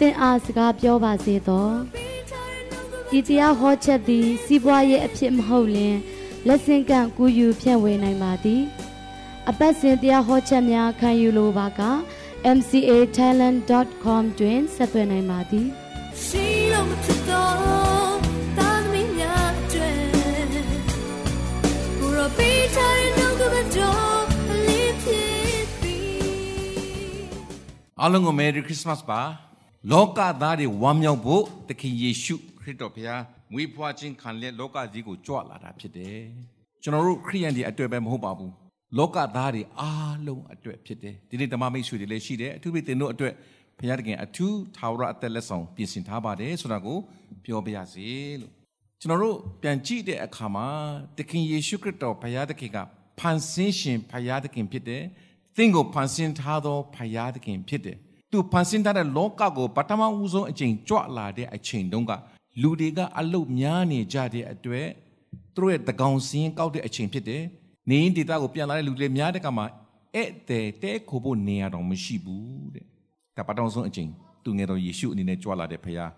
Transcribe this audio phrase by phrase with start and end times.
[0.00, 1.68] သင်အားစကားပြောပါစေသော
[3.18, 5.96] ဤတရားဟောချက်သည် စီးပွားရေးအဖြစ်မဟုတ်လျင်
[6.46, 8.62] လက်ဆင့်ကန့်ကူးယူဖြန့်ဝေနိုင်ပါသည်
[9.50, 11.82] အပတ်စဉ်တရားဟောချက်များခံယူလိုပါက
[12.56, 15.66] mcatalent.com တွင်ဆက်သွယ်နိုင်ပါသည်
[16.24, 18.16] ရှိလို့မဖြစ်တော့
[18.58, 19.98] တာသမီးများအတွက်
[21.98, 27.28] ကိုရောပေးချင်နှုတ်ကပတ်တော်အလေးဖြစ်ပြီး
[28.00, 29.22] အားလုံးကို Merry Christmas ပါ
[29.92, 36.20] လောကသားတွေဝမ်းမြောက်ဖို့သခင်ယေရှုခရစ်တော်ဘုရားမွေးဖွားခြင်းခံလက်လောကကြီးကိုကြွလာတာဖြစ်တယ်
[36.82, 38.52] ကျွန်တော်တို့ခရိယန်တွေအတွက်ပဲမဟုတ်ပါဘူး
[38.98, 43.32] လောကသားတွေအားလုံးအတွက်ဖြစ်တယ်ဒီနေ့ဓမ္မမိတ်ဆွေတွေလည်းရှိတယ်အထူးဖြင့်သင်တို့အတွက်
[43.78, 46.98] ဘုရားသခင်အထူးထာဝရအသက်လက်ဆောင်ပြင်ဆင်ထားပါတယ်ဆိုတာကို
[47.44, 48.06] ပြောပြရစီ
[48.40, 48.52] လို့
[49.00, 50.66] ကျွန်တော်တို့ပြန်ကြည့်တဲ့အခါမှာ
[51.18, 52.78] သခင်ယေရှုခရစ်တော်ဘုရားသခင်က
[53.18, 55.02] ဖန်ဆင်းရှင်ဘုရားသခင်ဖြစ်တယ်
[55.56, 57.98] သင်ကိုဖန်ဆင်းထားသောဘုရားသခင်ဖြစ်တယ်
[58.30, 62.12] သူဖန်ဆင်းထားတဲ့လောကကိုပထမဦးဆုံးအချိန်ကြွလာတဲ့အချိန်တုန်းက
[62.62, 64.88] လူတွေကအလုတ်များနေကြတဲ့အတွက်
[65.54, 67.42] သူတို့ရဲ့တကောင်စင်းကောက်တဲ့အချိန်ဖြစ်တယ်။
[67.90, 69.64] နေရင်ဒေတာကိုပြန်လာတဲ့လူတွေများတဲ့ကမှာ
[70.14, 72.86] ဧည့်သည်တဲခိုဖို့နေရတော့မရှိဘူးတဲ့။
[73.36, 74.08] ဒါပထမဆုံးအချိန်
[74.44, 76.10] သူငယ်တော်ယေရှုအနေနဲ့ကြွလာတဲ့ဖခင်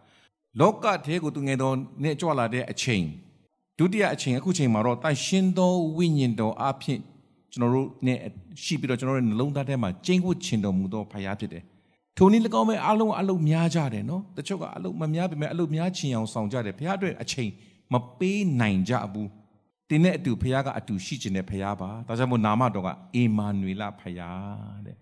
[0.61, 3.05] လောကထဲကိုသူငယ်တော်နဲ့ကြွလာတဲ့အချိန်
[3.79, 6.99] ဒုတိယအချိန်အခုချိန်မှာတော့တန်ရှင်းသောဝိညာဉ်တော်အဖြစ်
[7.53, 8.19] ကျွန်တော်တို့နဲ့
[8.65, 11.65] ရှိပြီးတော့ကျွန်တော်တို့နှလုံးသားထဲမှာကျင့်ဝတ်ချင်တော်မူသောဖခင်ဖြစ်တယ်။
[12.21, 17.51] ထိုနည်း၎င်းပဲအလုံးအလုံးများကြတယ်နော်တချို့ကအလုံးမများပေမဲ့အလုံးများချင်အောင်ဆောင်ကြတယ်ဘုရားအတွက်အချိန်
[17.93, 19.31] မပေးနိုင်ကြဘူး
[19.89, 24.97] တင်းနဲ့အတူဘုရားကအတူရှိခြင်းတဲ့ဘုရားပါဒါကြောင့်မို့နာမတော်ကအေမာနွေလဘုရားတဲ့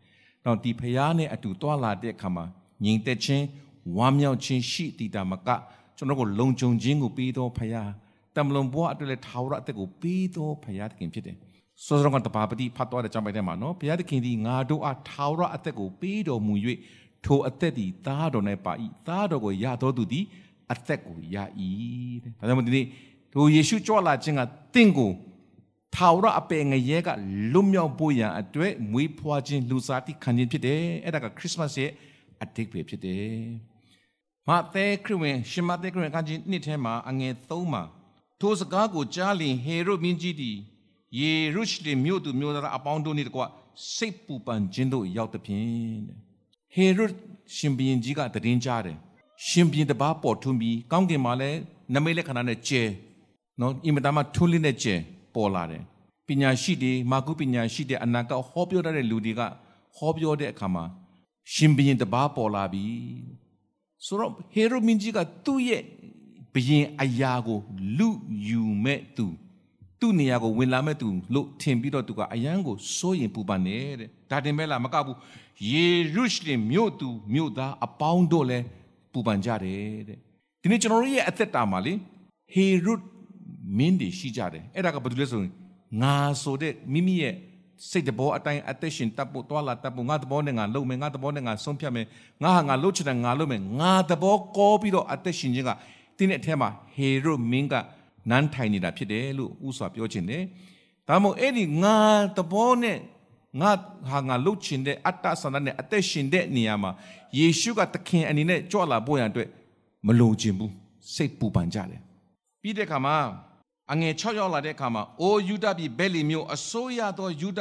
[0.45, 2.45] တော့ဒီဘုရားနဲ့အတူတွာလာတဲ့အခါမှာ
[2.85, 3.45] ညီသက်ခြင်း
[3.97, 5.49] ဝမ်းမြောက်ခြင်းရှိတည်တာမက
[5.97, 7.91] ကျွန်တော်ကိုလုံခြုံခြင်းကိုပေးတော်ဘုရား
[8.37, 11.37] တမလွန်ဘဝအတွက်လည်းထာဝရအသက်ကိုပေးတော်ဘုရားသခင်ဖြစ်တယ်
[11.85, 16.55] စောစောကတပါပတိဖတ်တော်တဲ့ကြောင့်ပိုက်ထဲမှာနော်ဘုရားသခင်ဒီငါတို့အားထာဝရအသက်ကိုပေးတော်မူ၍
[17.25, 18.73] ထိုအသက်သည်သားတော်နဲ့ပါ၏
[19.07, 20.25] သားတော်ကိုရတော်သူသည်
[20.73, 21.37] အသက်ကိုရ၏
[22.23, 22.87] တဲ့ဒါကြောင့်မို့ဒီနေ့
[23.33, 24.41] ထိုယေရှုကြွလာခြင်းက
[24.75, 25.11] တင့်ကို
[25.95, 27.09] ထာဝရအပေငရဲက
[27.53, 31.91] လွတ်မြောက်ဖို့ရန်အတွက်မွေးဖွားခြင်းလူစားတိခံခြင်းဖြစ်တယ်အဲ့ဒါကခရစ်မတ်ရဲ့
[32.43, 33.37] အတိတ်ပဲဖြစ်တယ်
[34.49, 37.83] မာသဲခရစ်ဝင်ရှင်မသဲခရစ်ဝင်ကကြီးနှစ်ထဲမှာအငယ်၃မှာ
[38.41, 40.57] ထိုစကားကိုကြားလျင်ဟေရုမင်းကြီးသည်
[41.19, 43.43] ယေရုရှလင်မြို့သူမြို့သားအပေါင်းတို့နှင့်တကွ
[43.95, 46.19] စိတ်ပူပန်ခြင်းတို့ရောက်သဖြင့်တဲ့
[46.75, 47.05] ဟေရု
[47.57, 48.97] ရှင်ဘုရင်ကြီးကတည်င်းကြားတယ်
[49.47, 51.59] ရှင်ဘုရင်တစ်ပါးပေါ်ထွန်းပြီးကောင်းကင်မှာလည်း
[51.95, 52.83] နမိတ်လက္ခဏာနဲ့ကျဲ
[53.61, 54.95] နော်အင်မတန်မှထွန်းလင်းတဲ့ကျဲ
[55.35, 55.83] ပေါ်လာတယ်
[56.27, 59.41] ပညာရှိတွေမာကုပညာရှိတဲ့အနာကဟောပြောတတ်တဲ့လူတွေက
[59.97, 60.85] ဟောပြောတဲ့အခါမှာ
[61.55, 62.85] ရှင်ဘုရင်တစ်ပါးပေါ်လာပြီ
[64.05, 65.83] ဆိုတော့ဟေရုမင်းကြီးကသူ့ရဲ့
[66.55, 67.59] ဘုရင်အရာကို
[67.99, 68.09] လူ
[68.49, 69.27] ယူမဲ့သူ
[70.01, 75.17] သူ့နေရာကိုဝင်လာမဲ့သူလို့ထင်ပြီးတော့သူကအယံကိုစိုးရင်ပူပန်နေတဲ့ဒါတင်ပဲလားမကဘူး
[75.71, 78.65] ယေရုရှလင်မြို့သူမြို့သားအပေါင်းတို့လည်း
[79.13, 80.19] ပူပန်ကြတယ်တဲ့
[80.63, 81.93] ဒီနေ့ကျွန်တော်တို့ရဲ့အသက်တာမှာလေ
[82.53, 82.95] ဟေရု
[83.79, 85.53] မင်းတွေရှိကြတယ်အဲ့ဒါကဘာလို့လဲဆိုရင်
[86.03, 87.35] ငါဆိုတဲ့မိမိရဲ့
[87.91, 92.07] စိတ်တဘောအတိုင်းအသက်ရှင်တပ်ဖို့တွာလာတပ်ဖို့ငါတဘောနဲ့ငါလုံမယ်ငါတဘောနဲ့ငါဆုံးဖြတ်မယ်
[92.43, 95.71] ငါဟာငါလှုပ်ချင်တယ်ငါလုပ်မယ်ငါတဘောကောပြီးတော့အသက်ရှင်ခြင်းက
[96.19, 97.75] တင်းတဲ့အထက်မှာဟေရုမင်းက
[98.31, 100.43] နန်းထိုင်နေတာဖြစ်တယ်လို့ဥစွာပြောချင်တယ်
[101.09, 101.97] ဒါမှမဟုတ်အဲ့ဒီငါ
[102.37, 102.99] တဘောနဲ့
[103.61, 103.71] ငါ
[104.11, 106.91] ဟာငါလှုပ်ချင်တဲ့အတ္တဆန္ဒနဲ့အသက်ရှင်တဲ့နေရာမှာ
[107.39, 109.49] ယေရှုကသခင်အနေနဲ့ကြွလာဖို့ရန်အတွက်
[110.07, 110.73] မလိုချင်ဘူး
[111.15, 112.01] စိတ်ပူပန်ကြတယ်
[112.63, 113.17] ပြီးတဲ့အခါမှာ
[113.93, 117.61] အငယ်6ရောက်လာတဲ့အခါမှာအိုယူဒပြည်ဘဲလီမြို့အစိုးရသောယူဒ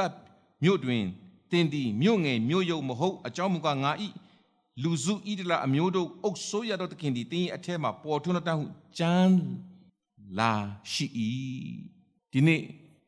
[0.64, 1.04] မြို့တွင်
[1.52, 4.08] တင်သည်မြို့ငယ်မြို့ယုတ်မဟုတ်အကြောင်းမူကားငါဤ
[4.84, 8.66] လူစုဣဒလအမျိုးတို့အုပ်ဆိုးရသောသခင်သည်တင်း၏အထက်မှာပေါ်ထွန်းတတ်ဟု
[8.98, 9.36] ကြမ်း
[10.40, 10.52] လာ
[10.92, 11.06] ရှိ၏
[12.32, 12.62] ဒီနေ့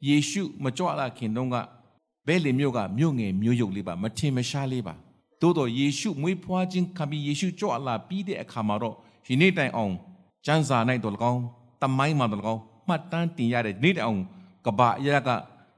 [0.07, 1.55] ယေရှုမကြွလာခင်တုန်းက
[2.27, 4.93] ဘဲလီမြို့ကမြို့ငယ်မြို့ယုတ်လေးပါမထင်မရှားလေးပါ
[5.41, 9.93] သို့တော့ယေရှုမွေးဖွားခြင်းခံပြီးယေရှုကြွလာပြီးတဲ့အခါမှာတော့ဒီနေ့တိုင်အောင်
[10.45, 11.43] ကျမ်းစာ၌တော်၎င်း
[11.81, 14.21] တမိုင်းမှာတော်၎င်းမှတ်တမ်းတင်ရတဲ့နေ့တိုင်အောင်
[14.65, 15.29] ကဘာအရာက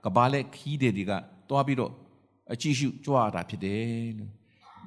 [0.05, 1.11] ကဘာလက်ခီးတဲ့တွေက
[1.49, 1.91] တွားပြီးတော့
[2.53, 4.31] အကြည့်ရှုကြွားတာဖြစ်တယ်လို့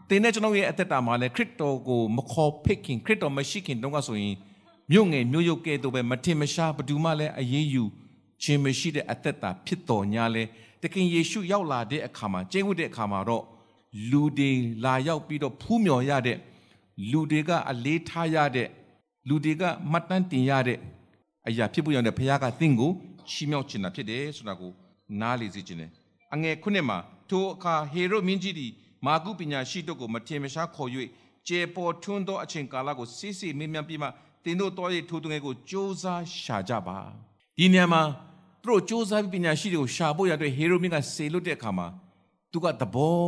[0.09, 4.35] တင်းနဲ့ကျွန်တော်ရဲ့အသက်တာမှာလည်းခရစ်တော်ကိုမခေါ်ဖိတ်ခင်ခရစ်တော်မရှိခင်တုန်းကဆိုရင်
[4.93, 7.85] မြို့ငယ်မြို့ရုပ်ကဲ့သို့ပဲမထင်မရှားဘယ်သူမှလည်းအရေးယူ
[8.43, 10.43] ခြင်းမရှိတဲ့အသက်တာဖြစ်တော်ညာလဲ
[10.83, 13.45] တခင်ယေရှုရောက်လာတဲ့အခါမှာကျင့်ဝတ်တဲ့အခါမှာတော့
[14.11, 14.51] လူတွေ
[14.85, 16.39] လာရောက်ပြီးတော့ဖူးမြော်ရတဲ့
[17.11, 18.69] လူတွေကအလေးထားရတဲ့
[19.29, 20.79] လူတွေကမှတ်တမ်းတင်ရတဲ့
[21.49, 22.91] အရာဖြစ်ဖို့ရတဲ့ဘုရားကသင်ကို
[23.31, 24.73] ချီးမြှောက်ခြင်းတာဖြစ်တယ်ဆိုတာကို
[25.21, 25.91] နားလေစေခြင်းတယ်
[26.35, 26.99] အငယ်ခုနှစ်မှာ
[27.31, 28.73] ထိုအခါဟေရုမင်းကြီးသည်
[29.07, 30.91] မာကုပညာရှိတို့ကိုမထင်မရှားခေါ်၍
[31.49, 34.09] ကျေပေါ်ထွန်းသောအချိန်ကာလကိုစစ်စစ်မင်းမြန်ပြီးမှ
[34.44, 36.04] သင်တို့တော်ရဲ့ထိုသူငယ်ကိုစ조사
[36.42, 36.98] ရှာကြပါ
[37.58, 38.02] ဒီနေရာမှာ
[38.64, 41.88] သူတို့စ조사ပြီးပညာရှိတွေကိုရှာဖို့ရတဲ့ဟေရုမင်းကစေလွတ်တဲ့အခါမှာ
[42.52, 43.20] သူကသဘော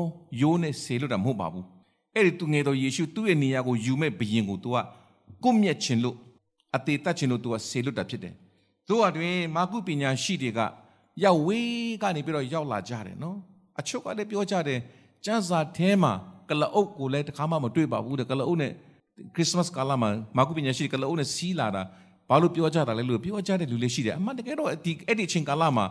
[0.41, 1.65] ရိုးနဲ့စေလွတ်တာမဟုတ်ပါဘူး
[2.15, 4.77] အဲ့ဒီသူငယ်တော်ယေရှုသူ့ရဲ့နေရာကိုယူမဲ့ဘယင်ကိုသူက
[5.43, 6.15] ကွမျက်ခြင်းလို့
[6.75, 8.33] အသေးတတ်ခြင်းလို့သူကစေလွတ်တာဖြစ်တယ်
[8.89, 10.59] တို့အတွင်မာကုပညာရှိတွေက
[11.23, 13.37] ရောက်ဝေးကနေပြီးတော့ရောက်လာကြတယ်နော်
[13.79, 14.79] အချုပ်ကလည်းပြောကြတယ်
[15.25, 16.13] ကျန်းစာထဲမှာ
[16.49, 18.73] ကလအုပ်ကိုလည်းတစ်ခါမှမတွေ့ပါဘူးတဲ့ကလအုပ်နဲ့
[19.34, 21.82] ခရစ်စမတ်ကာလမှာမာကုပညာရှိကလအုပ်နဲ့စီးလာတာ
[22.28, 25.86] ဘာလို့ပြောကြတာလဲလို့ပြောကြတဲ့လူလေးရှိတယ်အမှန်တကယ်တော့ဒီအဲ့ဒီအချိန်ကာလမှာ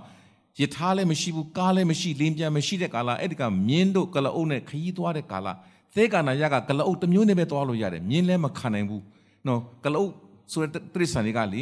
[0.59, 5.47] ယထာလည်းမရှိဘူးကားလည်းမရှိလင်းပြန်မရှိတဲ့ကာလအဲ့ဒီကမြင်းတို့ကလအုပ်နဲ့ခရီးသွားတဲ့ကာလ
[5.95, 9.03] သဲကနာရကကလအုပ်တစ်မျိုးနဲ့ပဲသွားလို့ရတယ်မြင်းလည်းမခံနိုင်ဘူး
[9.47, 10.11] နော်ကလအုပ်
[10.51, 11.61] ဆိုတဲ့တရိษံတွေကလေ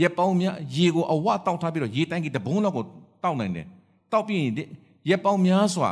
[0.00, 2.84] ရက်ပေါင်းများရေကိုအဝတောက်ထားပြီးတော့ရေတိုင်းကြီးတဘုံလောက်ကို
[3.24, 3.66] တောက်နိုင်တယ်
[4.12, 4.52] တောက်ပြီးရင်
[5.10, 5.90] ရက်ပေါင်းများစွာ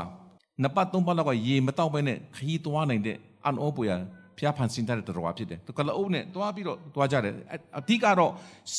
[0.62, 3.92] နှစ်ပတ်သုံးပတ်လောက်ကရေမတောက်ဘဲနဲ့ခရီးသွားနိုင်တဲ့အန်အောပွေရ
[4.38, 7.34] ဖျားဖန်ဆင်းတဲ့တော်ဖြစ်တယ်။ကလအုပ်နဲ့သွားပြီးတော့သွားကြတယ်။
[7.78, 8.32] အဓိကတော့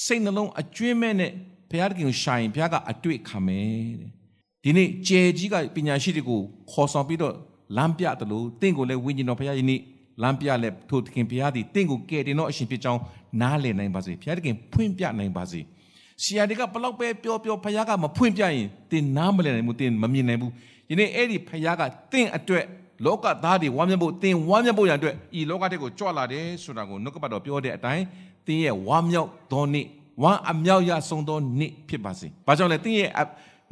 [0.05, 1.31] စိတ်နှလုံးအကျွင်းမဲ့နဲ့
[1.71, 4.09] ဘုရားတခင်ကိုရှာရင်ဘုရားကအတွေ့ခံမယ်တဲ့။
[4.63, 6.41] ဒီနေ့ကြယ်ကြီးကပညာရှိတွေကို
[6.71, 7.35] ခေါ်ဆောင်ပြီးတော့
[7.77, 9.79] လမ်းပြတယ်လို့တင့်ကိုလည်းဝိညာဉ်တော်ဘုရားယနေ့
[10.21, 13.01] လမ်းပြလဲထိုသခင်ဘုရားသည်တင့်ကိုကယ်တင်တော့အရှင်ဖြစ်ကြောင်း
[13.41, 15.59] နားလည်နိုင်ပါစေ။ဘုရားတခင်ဖွင့်ပြနိုင်ပါစေ။
[16.23, 20.51] ဆရာတွေကဘလောက်ပဲပြောပြောဘုရားကမဖွင့်ပြရင်တင်နားမလည်နိုင်ဘူးတင်မမြင်နိုင်ဘူး။
[20.87, 21.81] ဒီနေ့အဲ့ဒီဘုရားက
[22.11, 22.65] တင့်အတွက်
[23.05, 28.03] လောကသားတွေဝမ်းမြောက်ဖို့သင်ဝမ်းမြောက်ဖို့ရန်အတွက်ဤလောကတဲ့ကိုကြွလာတယ်ဆိုတာကိုနှုတ်ကပတ်တော်ပြောတဲ့အတိုင်း
[28.47, 29.85] သင်ရဲ့ဝမ်းမြောက်သောနေ့
[30.23, 33.09] ဝမ်းအမြောက်ရဆုံးသောနေ့ဖြစ်ပါစေ။ဘာကြောင့်လဲသင်ရဲ့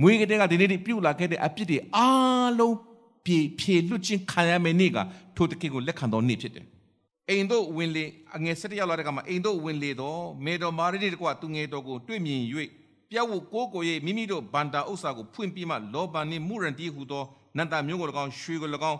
[0.02, 2.78] မွေးကတဲ့ကဒီနေ့ဒီပြုတ်လာခဲ့တဲ့အပြစ်တွေအားလုံး
[3.25, 4.98] ပြေဖြေလွတ်ချင်းခံရမယ့်နေ့က
[5.36, 6.66] ထိုတခင်ကိုလက်ခံသောနေ့ဖြစ်တယ်။
[7.30, 8.06] အိမ်တို့ဝင်လေ
[8.36, 12.42] အငယ်၁၁ရောက်လာတဲ့ကမှာအိမ်တို့ဝင်လေတော့မေတော်မာရီတကွာသူငယ်တော်ကိုတွေ့မြင်၍
[13.10, 17.24] ပြတ်ဝကိုကိုရဲ့မိမိတို့ဗန္တာဥစ္စာကိုဖွင့်ပြီးမှလောဘနှင့်မုရန်တီဟူသော
[17.58, 19.00] နန္တာမျိုးကို၎င်းရွှေကို၎င်း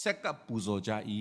[0.00, 0.90] ဆက်ကပ်ပူဇော်ကြ၏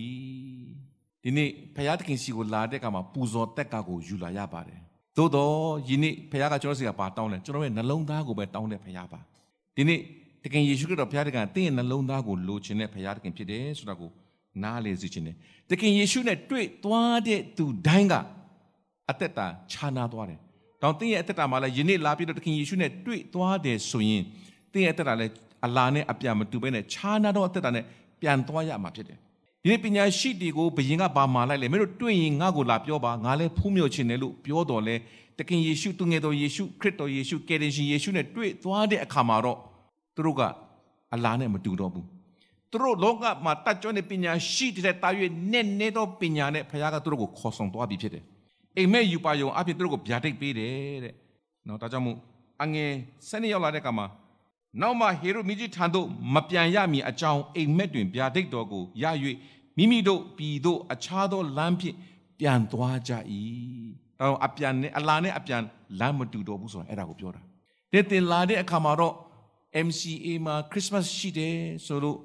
[1.24, 4.80] ဒီနေ့ဖခင်သခင်စီကိုလာတဲ့အခါမှာပူဇော်တက်ကကိုယူလာရပါတယ်
[5.18, 5.56] သို့တော့
[5.89, 9.19] ယနေ့ဖခင်ကကျွန်တော်စီကပါတောင်းတယ်ကျွန်တော်ရဲ့နှလုံးသားကိုပဲတောင်းတဲ့ဖခင်ပါ
[9.75, 10.00] ဒီနေ့
[10.44, 14.09] တခင်ယေရှုခရစ်တော်ဖခင်တခင်တင်းရဲ့နှလုံးသားကိုလိုချင်တဲ့ဖခင်တခင်ဖြစ်တယ်ဆိုတာကို
[14.63, 15.36] နားလေစေချင်တယ်
[15.69, 18.13] တခင်ယေရှုနဲ့တွေ့သွားတဲ့သူတိုင်းက
[19.09, 20.39] အသက်တာခြားနာသွားတယ်
[20.81, 24.24] တောင်တင်းရဲ့အသက်တာမှာလည်းယနေ့လာပြီးတော့တခင်ယေရှုနဲ့တွေ့သွားတယ်ဆိုရင်
[24.74, 25.33] တင်းရဲ့အသက်တာလည်း
[25.65, 27.86] အလာနဲ့အပြာမတူဘဲနဲ့ခြားနာတော့အသက်တာနဲ့
[28.21, 29.18] ပြန်သွားရမှာဖြစ်တယ်
[29.63, 34.95] ဒီနေ့ပညာရှိတွေကိုဘယင်ကဘာမှလိုက်လဲမင်းတို့တွေ့ရင်ငါ့ကိုလာပြောပါငါလည်းဖူးမြော်ခြင်းတယ်လို့ပြောတော်လဲ
[35.38, 39.57] တခင်ယေရှုသူငယ်တော်ယေရှုခရစ်တော်ယေရှုကယ်တင်ရှင်ယေရှုနဲ့တွေ့သွားတဲ့အခါမှာတော့
[40.15, 40.41] သူတို့က
[41.13, 42.06] အလားနဲ့မတူတော့ဘူး
[42.71, 45.09] သူတို့လောကမှာတတ်ကြွတဲ့ပညာရှိတဲ့တာ၍
[45.51, 48.24] နဲ့နေသောပညာနဲ့ဘုရားကသူတို့ကိုခေါ်ဆောင်သွားပြီဖြစ်တယ်
[48.77, 51.13] အိမ်မက်ယူပါယုံအဖြစ်သူတို့ကိုဗျာဒိတ်ပေးတယ်တဲ့
[51.67, 52.17] နော်ဒါကြောင့်မို့
[52.63, 52.91] အငယ်
[53.29, 54.06] ၁၂ရောက်လာတဲ့အခါမှာ
[54.79, 59.06] နောက်မှဟေရုမိကြီးထံသို့မပြန်ရမည်အကြောင်းအိမ်မက်တွင်ဗျာဒိတ်တော်ကိုရ၍
[59.77, 61.95] မိမိတို့ပြည်သို့အခြားသောလမ်းဖြင့်
[62.39, 63.12] ပြန်သွားကြ၏
[64.19, 65.62] ဒါတော့အပြန်နဲ့အလာနဲ့အပြန်
[66.00, 67.41] လမ်းမတူတော့ဘူးဆိုတာအဲ့ဒါကိုပြောတာ
[67.94, 69.15] တဲ့တင်လာတဲ့အခါမှာတော့
[69.88, 72.17] MCA မှာ Christmas ရှိတယ်ဆိုလို့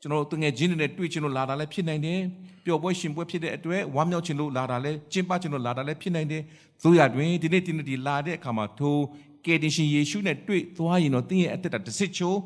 [0.00, 2.20] ကျွန်တော်တငယ်ချင်းတွေနဲ့တွေ့ချင်လို့လာတာလည်းဖြစ်နိုင်တယ်
[2.64, 6.42] ပျော်ပွဲရှင်ပွဲဖြစ်တဲ့အတွက်ဝမ်းမြောက်ချင်လို့လာတာလည်းကျင်းပချင်လို့လာတာလည်းဖြစ်နိုင်တယ်
[6.82, 8.96] သို့ရတွင်ဒီနေ့ဒီနေ့ဒီလာတဲ့အခါမှာထို
[9.46, 12.38] ကယ်တင်ရှင်ယေရှုနဲ့တွေ့သွားရင်တော့တင်းရဲ့အသက်တာတစ်စစ်ချိုး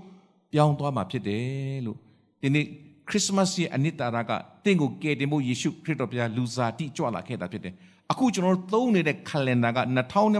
[0.52, 1.98] ပြောင်းသွားမှာဖြစ်တယ်လို့
[2.42, 2.64] ဒီနေ့
[3.08, 4.32] ခရစ်စမတ်ရဲ့အနှစ်သာရက
[4.64, 7.74] တင့်ကိုကယ်တင်ဖို့ယေရှုခရစ်တော်ဘုရားလူစားတိကြွလာခဲ့တာဖြစ်တယ်
[8.10, 9.80] အခုကျွန်တော်တို့သုံးနေတဲ့ calendar က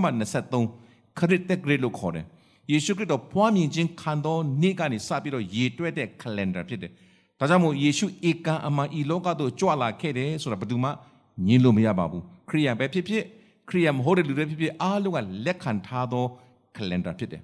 [0.09, 2.25] 2023ခရစ်တက်ဂရစ်လို့ခေါ်တယ်
[2.73, 6.93] ယေရှုခရစ်တော်ဖွားမြင်ခြင်းခံတော်နေ့ကနေစပြီးတော့ရေတွက်တဲ့ calendar ဖြစ်တယ်
[7.39, 10.91] ဒါကြောင့်မို့ယေရှုဧကံအမှန်ဤလောကသို့ကြွလာခဲ့တယ်ဆိုတာဘယ်သူမှ
[11.47, 13.25] ညင်းလို့မရပါဘူးခရိယန်ပဲဖြစ်ဖြစ်
[13.69, 16.25] ခရိယန်မဟုတ်တဲ့လူတွေဖြစ်ဖြစ်အားလုံးကလက်ခံထားသော
[16.77, 17.43] calendar ဖြစ်တယ်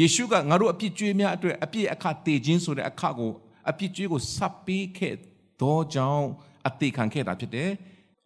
[0.00, 3.32] ယေရှုကငါတို့အပြစ်ကြွေးများအတွက်အပြစ်အခတည်ခြင်းဆိုတဲ့အခကို
[3.70, 5.14] အပြစ်ကြွေးကိုစပ်ပေးခဲ့
[5.60, 6.26] သောကြောင့်
[6.68, 7.70] အသေးခံခဲ့တာဖြစ်တယ်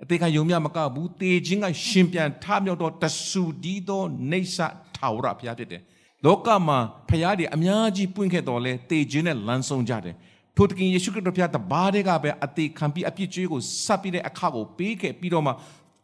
[0.03, 4.57] အသေးခံယုံမြမကဘူးတေခြင်းကရှင်ပြန်ထမြောက်တော့တဆူဒီသောနေဆ
[4.97, 5.83] ထာဝရဘုရားဖြစ်တယ်
[6.25, 10.15] လောကမှာဖရားတွေအများကြီးပွင့်ခဲ့တော်လဲတေခြင်းနဲ့လမ်းဆုံးကြတယ်
[10.57, 15.53] ထိုတခင်ယေရှုခရစ်တော်ဘုရားတပါးတည်းကပဲအသေးခံပြီးအပြစ်ကြွေးကိုစပ်ပြီးတဲ့အခကိုပေးခဲ့ပြီးတော့မှ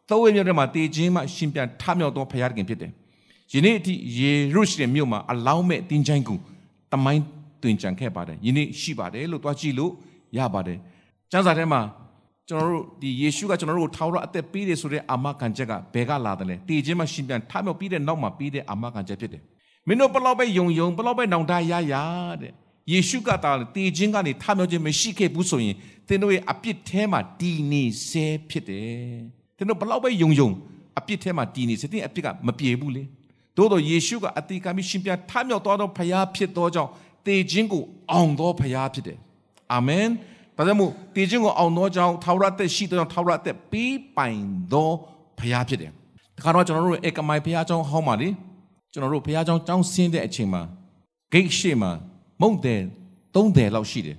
[0.09, 2.91] သောဝေမြောက်တဲ့မှာတေခြင်းမှရှင်ပြန်ထမြောက်သောဘုရားတခင်ဖြစ်တယ်
[3.53, 6.35] ယနေ့အထိယေရုရှလင်မြို့မှာအလောင်းမဲ့တင်းချိုင်းကူ
[6.93, 7.23] တမိုင်း
[7.63, 9.93] တွင်ကြံခဲ့ပါတယ်ယနေ့ရှိပါတယ်လို့တွားကြည့်လို့
[10.39, 10.79] ရပါတယ်
[11.31, 11.81] ကျမ်းစာထဲမှာ
[12.49, 19.43] ကျွန်တော်တို့ဒီယေရှုကကျွန်တော်တို့ကိုထောက်ရအသက်ပေးတယ်ဆိုတဲ့အာမခံချက်ကဘယ်ကလာတယ်လဲတည်ခြင်းမှရှင်ပြန်ထမြောက်ပြီးတဲ့နောက်မှာပြီးတဲ့အာမခံချက်ဖြစ်တယ်
[19.89, 21.95] မင်းတို့ဘလောက်ပဲယုံယုံဘလောက်ပဲနောင်တရရ
[22.43, 22.53] တဲ့
[22.93, 25.77] ယေရှုကတာတည်ခြင်းကနေထမြောက်ခြင်းမရှိခဲ့ဘူးဆိုရင်
[26.09, 29.19] သင်တို့ရဲ့အပြစ်ထဲမှာတည်နေဆဲဖြစ်တယ်
[29.57, 30.51] သင်တို့ဘလောက်ပဲယုံယုံ
[30.99, 33.03] အပြစ်ထဲမှာတည်နေစေတဲ့အပြစ်ကမပြေဘူးလေ
[33.57, 36.91] သို့တော်ယေရှုကအတိကမိရှင်ပြန်ထမြောက်တော်သောဖရာဖြစ်သောကြောင့်
[37.27, 39.19] တေခြင်းကိုအောင်သောဖရာဖြစ်တယ်
[39.73, 40.07] အာမင်
[40.57, 44.41] ဒါကြောင့်မို့တေခြင်းကိုအောင်သောကြောင့်ထာဝရသက်ရှိသောကြောင့်ထာဝရသက်ပြီးပိုင်
[44.73, 44.91] သော
[45.39, 45.91] ဖရာဖြစ်တယ်
[46.37, 48.29] ဒါကတော့ကျွန်တော်တို့ဧကမိုင်ဖရာကျောင်းဟောင်းပါလေ
[48.93, 50.63] ကျွန်တော်တို့ဖရာကျောင်းကျောင်းဆင်းတဲ့အချိန်မှာ
[51.33, 51.91] gate ရှေ့မှာ
[52.41, 52.81] မုန်တယ်
[53.35, 54.17] 30လောက်ရှိတယ်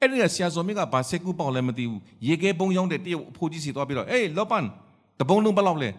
[0.00, 4.64] အဲ့ဒီကဆရာစော်မင်းကဘာစက်ကူပေါက်လဲမသိဘူးရေခဲပုံရောက်တဲ့တရုတ်အဖိုးကြီးစီသွားပြီးတော့အေးလောပန်
[5.20, 5.90] တပုံလုံးဘယ်လောက်လဲ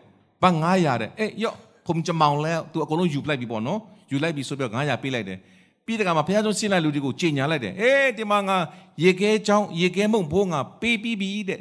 [0.44, 1.56] ဘာ900တဲ့အေးရော့
[1.88, 3.80] ခုံချမောင်လဲသူအကုန်လုံးယူလိုက်ပြီပေါ့နော်
[4.12, 5.38] ယူလိုက်ပြီဆိုပြီးတော့900ပေးလိုက်တယ်
[5.86, 8.58] ပြီးတကမှာဘုရားကျောင်းဆင်းလိုက်လူတွေကိုကြေညာလိုက်တယ်အေးဒီမှာငါ
[9.04, 11.60] ရေခဲချောင်းရေခဲမုံဘိုးငါပေးပြီးပြီတဲ့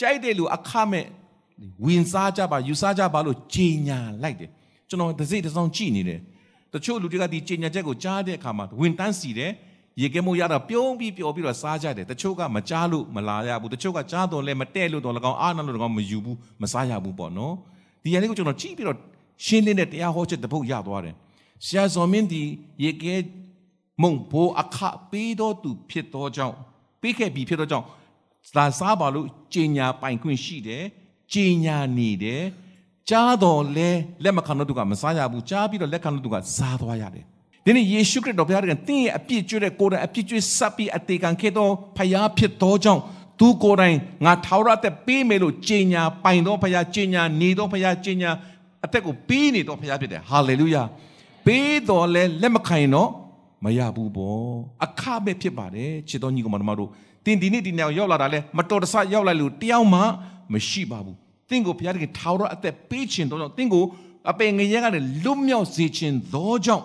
[0.00, 1.06] ကြိုက်တဲ့လူအခမဲ့
[1.84, 4.50] ဝင်စားကြပါယူစားကြပါလို့ကြေညာလိုက်တယ်
[4.88, 6.20] ကျွန်တော်တစိတစောင်းကြည့်နေတယ်
[6.74, 9.52] တချို့လူတွေကဒီကြေညာချက်ကိုကြားတဲ့အခါမှာဝင်တန်းစီတယ်
[10.02, 17.54] ရေကဲမိုးရတာပြုံးပြီးပျော်ပြီးတော့စားကြတယ်တချို့ကမကြားလို့မလာရဘူးတချို့ကကြားတော့လည်းမတဲ့လို့တော့၎င်းအားနာလို့၎င်းမယူဘူးမစားရဘူးပေါ့နော်
[18.02, 18.98] ဒီရန်လေးကိုကျွန်တော်ကြည့်ပြီးတော့
[19.44, 21.14] ရှင်းလင်းတဲ့တရားဟောချက်တစ်ပုဒ်ရသွားတယ်
[21.64, 22.42] ဆရာဇော်မင်းဒီ
[22.84, 23.14] ရေကဲ
[24.02, 24.78] မုံဘိုးအခ
[25.10, 26.56] ပေးတော်သူဖြစ်တော်ကြောင့်
[27.00, 27.86] ပေးခဲ့ပြီးဖြစ်တော်ကြောင့်
[28.56, 30.84] သာစားပါလို့ကြင်ညာပိုင်ခွင့်ရှိတယ်
[31.32, 32.44] ကြင်ညာနေတယ်
[33.10, 33.90] ကြားတော်လဲ
[34.24, 37.24] လက်မခံတော့သူကမစားရဘူးကြားပြီးတော့လက်ခံတော့သူကစားသွားရတယ်
[37.64, 43.02] ဒီနေ့ယေရှုခရစ်တော်ဘုရားကတင်းရဲ့အပြစ်ကျွတဲ့ကိုယ်တိုင်အပြစ်ကျွဆပ်ပြီးအသေးခံခဲ့တော့ဖယားဖြစ်တော်ကြောင့်
[43.40, 48.30] သူကိုယ်တိုင်ငါထာဝရတဲ့ပေးမယ်လို့ကြင်ညာပိုင်တော်ဖယားကြင်ညာနေတော်ဖယားကြင်ညာ
[48.84, 50.82] အသက်ကိုပေးနေတော်ဖရားဖြစ်တယ်ဟာလေလုယာ
[51.46, 53.10] ပေးတော်လဲလက်မခံရင်တော့
[53.64, 54.48] မရဘူးပေါ့
[54.84, 56.90] အခမဲ့ဖြစ်ပါတယ်ချစ်တော်ညီကောင်မတို့
[57.24, 60.00] တင်ဒီနေ့ဒီနေ့ရောက်လာတာလဲမတော်တဆရောက်လာလို့တယောက်မှ
[60.52, 61.16] မရှိပါဘူး
[61.50, 63.84] တင့်ကိုဘုရားတခင်ထာဝရအသက်ပေးခြင်းတော့တင့်ကို
[64.30, 66.84] အပင်ငရဲကနေလွတ်မြောက်စေခြင်းသောကြောင့်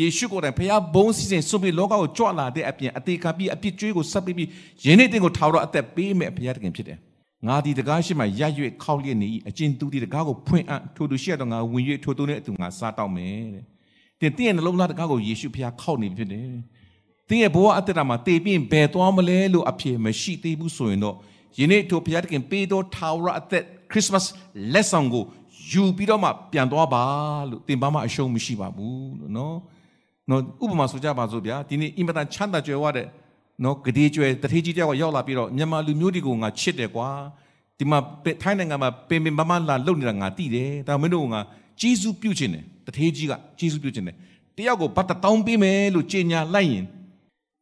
[0.00, 4.48] ယေရှုကိုယ်တိုင်ဘုရားဘုန်းစီစဉ်ဆွပြီးလောကကိုကြွလာတဲ့အပြင်အသေးခံပြီးအပြစ်ကြွေးကိုဆက်ပြီးပြီး
[4.84, 6.98] ယနေ့တင့်ကိုထာဝရအသက်ပေးမယ်ဘုရားတခင်ဖြစ်တယ်
[7.46, 13.62] ငါဒီတကားရှိမှရရွေခောက်လျက်နေ၏အကျဉ်သူဒီတကားကိုဖွင့်အံ့ထိုသူရှိရတော့ငါဝင်၍ထိုသူနဲ့အတူငါစားတော့မယ်တဲ့
[14.20, 16.50] တင်တင်းရဲ့နှလုံးသားတကားကိုယေရှုဖျားခောက်နေဖြစ်တယ်
[17.28, 21.16] တင်းရဲ့ဘဝအတ္တတာမှာတေပြင်းဘယ်သွားမလဲလို့အဖြေမရှိသေးဘူးဆိုရင်တော့
[21.58, 24.24] ယနေ့ထိုဘုရားတခင်ပေးတော်ထာဝရအသက်ခရစ်စမတ်
[24.72, 25.24] လက်ဆောင်ကို
[25.70, 27.04] ယူပြီးတော့မှပြန်သွားပါ
[27.50, 29.56] လို့တင်ပါမှအရှုံးမရှိပါဘူးလို့နော်
[30.30, 33.06] နော်ဥပမာဆိုကြပါစို့ဗျာဒီနေ့အင်မတန်ချမ်းသာကြွယ်ဝတဲ့
[33.64, 37.08] နော်ဂဒီကျွဲတထေးကြီးတယောက်ကရောက်လာပြီးတော့မြန်မာလူမျိုးတွေကိုငါချစ်တယ်ကွာ
[37.78, 37.98] ဒီမှာ
[38.42, 41.40] ထိုင်းနိုင်ငံမှာပင်ပင်ပမလာလုံနေတာငါသိတယ်ဒါမင်းတို့ကငါ
[41.80, 44.16] ဂျေစုပြုတ်ခြင်းတယ်တထေးကြီးကဂျေစုပြုတ်ခြင်းတယ်
[44.56, 46.84] တယောက်ကိုဘတ်တတောင်းပေးမယ်လို့ကြေညာလိုက်ရင်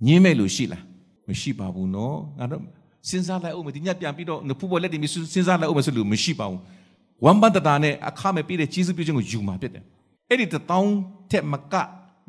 [0.07, 0.83] ညင်းမဲ့လို့ရှိလား
[1.29, 2.63] မရှိပါဘူးနော်ငါတို့
[3.09, 6.61] စဉ်းစားလိုက်အောင်မဒီညပြန်ပြီးတော့နဖူးပေါ်လက်တင်ပြီးစဉ်းစားလိုက်အောင်မဆိုလို့မရှိပါဘူး
[7.25, 9.85] ဝမ်ဘတ်တတာနဲ့အခမဲ့ပြီးတဲ့ဂျေစုပြုတ်ခြင်းကိုယူမှာဖြစ်တယ်
[10.29, 10.93] အဲ့ဒီတတောင်း
[11.31, 11.75] ထက်မက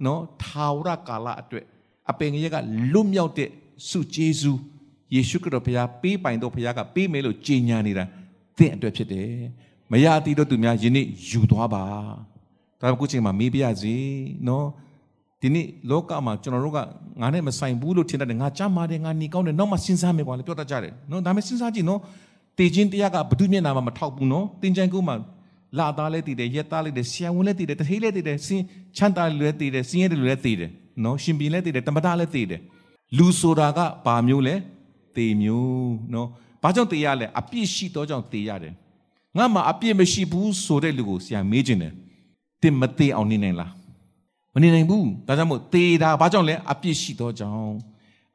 [0.06, 1.66] နော်ထာဝရကာလအတွက်
[2.10, 2.58] အပင်ကြီးက
[2.94, 3.50] လွတ်မြောက်တဲ့
[3.90, 4.60] စုကျေးဇူး
[5.16, 8.06] ယေရှုခရစ်တော်ဘုရားပေးပိုင်တော်ဘုရားကပေးမယ်လို့ကြေညာနေတာ
[8.58, 9.32] သင်အတွက်ဖြစ်တယ်
[9.92, 11.84] မရသေးတော့သူများယနေ့ယူသွားပါ
[12.82, 13.96] ဒါကခုချိန်မှာမေးပြရစီ
[14.48, 14.66] နော်
[15.42, 16.80] ဒီနေ့လောကမှာကျွန်တော်တို့က
[17.22, 22.00] ငါနဲ့မဆိုင်ဘူးလို့ထင်တယ်ငါကြမ်းပါတယ်ငါနေကောင်းတယ်နောက်မှစဉ်းစားမယ်ကွာလေပြောတတ်ကြတယ်နော်ဒါပေမဲ့စဉ်းစားကြည့်နော်
[22.58, 25.16] တေခြင်းတရားကဘုဒ္ဓမျက်နာမှာမထောက်ဘူးနော်တင်ကြံကူမှာ
[25.78, 28.62] လာသားလဲတည်တယ်ရက်သားလဲတည်တယ်ဆရာဝန်လဲတည်တယ်တထေးလဲတည်တယ်စင်
[28.98, 30.72] ချမ်းသာလဲတည်တယ်စင်ရဲတယ်လဲတည်တယ်
[31.04, 32.62] နော်ရှင်ပြည်လဲတည်တယ်တမတာလဲတည်တယ်
[33.18, 34.56] လူဆိုတာကဘာမျိုးလဲ
[35.16, 36.28] တေမျိုးနော်
[36.64, 38.74] ဘာကြောင့်တေရလဲအပြစ်ရှိတော့ကြောင့်တေရတယ်
[39.38, 41.94] ငါမှအပြစ်မရှိဘူးဆိုတဲ့လူကိုဆရာမေးခြင်းတယ်
[42.62, 43.72] တင်မတေအောင်နေနိုင်လား
[44.54, 47.76] မနေနိုင်ဘူးဒါကြောင့်မို့တေတာဘာကြောင့်လဲအပြစ်ရှိတော့ကြောင့်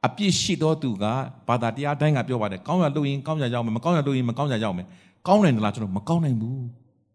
[0.05, 1.05] အပြစ်ရှိတော့သူက
[1.47, 4.87] ဘာသာတရားတိုင်းကပြောပါတယ်ကောင်းရလို့ရင်ကောင်းရရောက်မယ်မကောင်းရလို့ရင်မကောင်းရရောက်မယ်
[5.27, 6.61] ကောင်းနိုင်တယ်လားကျွန်တော်မကောင်းနိုင်ဘူး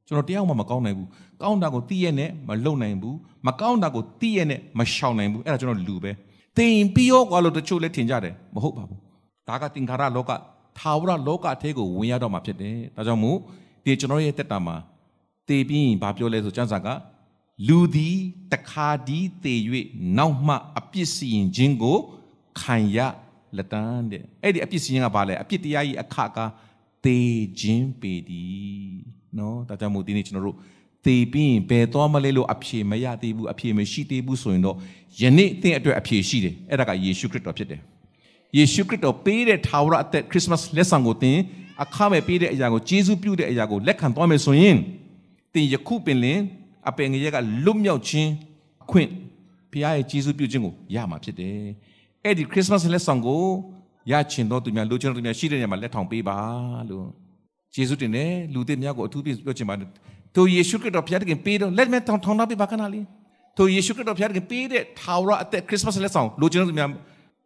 [0.08, 1.08] ကျွန်တော်တရားမှမကောင်းနိုင်ဘူး
[1.42, 6.12] ကောင်းတာကိုသိရနဲ့မလုံနိုင်ဘူးမကောင်းတာကိုသိရနဲ့မရှောင်နိုင်ဘူးအဲ့ဒါကျွန်တော်လူပဲ
[6.56, 9.00] တင်ပြီးရောကွာလို့တချို့လည်းထင်ကြတယ်မဟုတ်ပါဘူး
[9.48, 10.32] ဒါကသင်္ခါရလောက
[10.78, 13.38] ထာဝရလောကအထဲကိုဝင်ရတော့မှာဖြစ်တယ်ဒါကြောင့်မို့
[13.84, 14.76] ဒီကျွန်တော်ရဲ့တက်တာမှာ
[15.48, 16.88] တည်ပြီးရင်ဘာပြောလဲဆိုကျမ်းစာက
[17.68, 18.16] လူသည်
[18.52, 19.60] တခါဒီတည်၍
[20.18, 21.98] နောက်မှအပြစ်စီရင်ခြင်းကို
[22.60, 22.98] ခံရ
[23.56, 26.38] လက်တန်းတဲ့အဲ့ဒီအပြစ်စီရင်ကဘာလဲအပြစ်တရားကြီးအခက
[27.04, 27.18] တေ
[27.60, 30.56] ခြင်းပေသည် နော်ဒါကြောင့်မို့ဒီနေ့ကျွန်တော်တို့
[31.06, 34.76] တေပြီးရင်ဘယ်သွားမလဲလို့အဖြေမရသေးဘူးအဖြေမရှိသေးဘူးဆိုရင်တော့
[35.20, 37.80] ယနေ့သင်အတွက်အဖြေရှိတယ်အဲ့ဒါကယေရှုခရစ်တော်ဖြစ်တယ်
[38.56, 41.38] ယေရှုခရစ်တော်ပေးတဲ့ထာဝရအသက်ခရစ်စမတ်လက်ဆောင်ကိုသင်
[41.82, 44.76] အခမဲ့ပေးတဲ့အရာကိုကျေးဇူးပြုတဲ့အရာကိုလက်ခံသွားမယ်ဆိုရင်
[45.54, 46.40] သင်ယခုပင်လင်
[46.88, 48.30] အပင်ငရဲကလွတ်မြောက်ခြင်း
[48.82, 49.08] အခွင့်
[49.73, 51.58] ဘုရားရဲ့ကျေးဇူးပြုခြင်းကိုရမှာဖြစ်တယ်
[52.25, 53.44] အဲ့ဒီခရစ်စမတ်လက်ဆောင်ကို
[54.11, 56.38] ရချင်တော့သူများလိုချင်တော့သူများရှိတဲ့နေရာမှာလက်ထောင်ပေးပါ
[56.90, 57.06] လို့
[57.75, 59.88] ယေရှုတင်တယ်လူတွေများကိုအထူးပြုပြောချင်ပါတယ်
[60.34, 63.04] သူယေရှုခရစ်တော်ဘုရားတခင်ပေးတော့လက်မဲ့ထောင်ထောင်တော့ပေးပါခဏလေး
[63.56, 66.90] သူယေရှုခရစ်တော်ဘုရားတခင်ပေးတဲ့ထာဝရအသက်ခရစ်စမတ်လက်ဆောင်လိုချင်တော့သူများ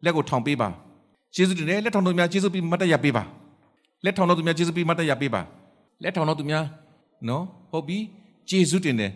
[0.05, 0.69] လက်ကိုထောင်ပေးပါ
[1.37, 3.23] ယေရှုတင်တယ်လက်ထောင်တော့သူများယေရှုပြီးမတ်တရပေးပါ
[4.05, 5.43] လက်ထောင်တော့သူများယေရှုပြီးမတ်တရပေးပါ
[6.03, 6.65] လက်ထောင်တော့သူများ
[7.29, 7.99] နော်ဟုတ်ပြီ
[8.51, 9.13] ဂျေဇုတင်တယ်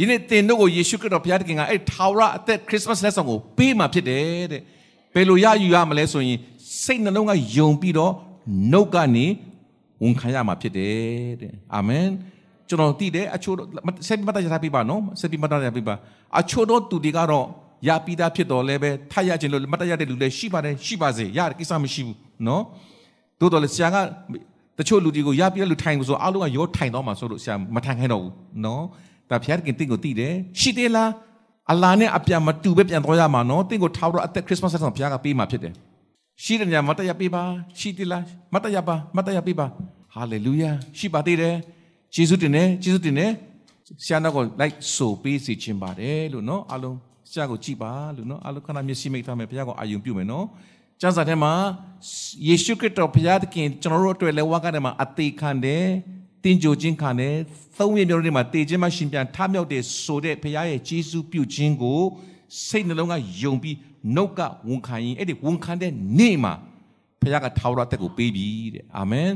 [0.00, 4.62] ယနေ့တင်တို့ကိုယေရှုခရစ်တော်ဘုရားသခင်ကအဲ့ထာဝရအသက်ခရစ်စမတ်လက်ဆောင်ကိုပေးမှာဖြစ်တယ်တဲ့
[5.14, 6.38] ဘယ်လိုရယူရမလဲဆိုရင်
[6.82, 8.12] စိတ်နှလုံးကယုံပြီးတော့
[8.72, 9.26] နှုတ်ကနေ
[10.02, 12.08] ဝန်ခံရမှာဖြစ်တယ်တဲ့အာမင်
[12.68, 13.56] ကျွန်တော်သိတယ်အချို့
[14.08, 15.94] ဆက်ပြီးမတ်တရပြပါနော်ဆက်ပြီးမတ်တရပြပါ
[16.40, 17.46] အချို့တော့သူတွေကတော့
[17.88, 22.62] ရပြီးသားဖြစ်တော်လဲပဲထရခြင်းလို့မတ်တရတဲ့လူလည်းရှိပါတယ်ရှိပါစေရတယ်ကိစ္စမရှိဘူးနော်
[23.40, 23.96] တိုးတော်လေဆရာက
[24.78, 28.32] တချို့လူတွေကိုရပြီးတဲ့လူထိုင်လို့ဆိုအားလုံးကရောထိုင်တော့မှာဆိုလို့ဆရာမထိုင်ခိုင်းတော့ဘူး
[28.64, 28.82] နော်
[29.30, 31.10] ဒါဖျားခင်တင့်ကိုသိတယ်ရှိသေးလား
[31.72, 35.74] အလာနဲ့အပြန်မတူပဲပြန်သွားရမှာနော်တင့်ကိုထားတော့အသက်ခရစ်စမတ်ဆက်ဆောင်ဖျားကပေးမှာဖြစ်တယ်
[36.42, 37.42] ရှိတဲ့ညမတ်တရပေးပါ
[37.78, 39.66] ရှိသေးလားမတ်တရပါမတ်တရပေးပါ
[40.14, 41.54] ဟာလေလုယာရှိပါသေးတယ်
[42.14, 43.30] ယေရှုတင်တယ်ယေရှုတင်တယ်
[44.04, 46.96] ဆရာတော်ကိုလိုက်ဆိုပေးစီခြင်းပါတယ်လို့နော်အားလုံး
[47.30, 50.46] ဆရာကိုကြည်ပါလို့နော်အားလုံးခဏမျက်စိမိတ်ထားမယ်ဘုရားကိုအာယုံပြုမယ်နော်
[51.00, 51.52] ကျမ်းစာထဲမှာ
[52.48, 55.86] ယေရှုခရစ်တော်ဘုရားသခင်ကျွန်တော်တို့အတွက်လည်းဝါကထဲမှာအသေးခံတယ်
[56.44, 57.34] တင်ကြိုခြင်းခံတယ်
[57.78, 62.00] သုံးရမျိုးတွေမှာတေခြင်းမှရှင်ပြန်ထမြောက်တယ်ဆိုတဲ့ဘုရားရဲ့ယေရှုပြုခြင်းကို
[62.66, 63.76] စိတ်နှလုံးကယုံပြီး
[64.15, 66.53] နှုတ်ကဝန်ခံရင်အဲ့ဒီဝန်ခံတဲ့နေ့မှာ
[67.21, 69.29] ဘုရားကထာဝရအသက်ကိုပေးပြီတဲ့အာမင်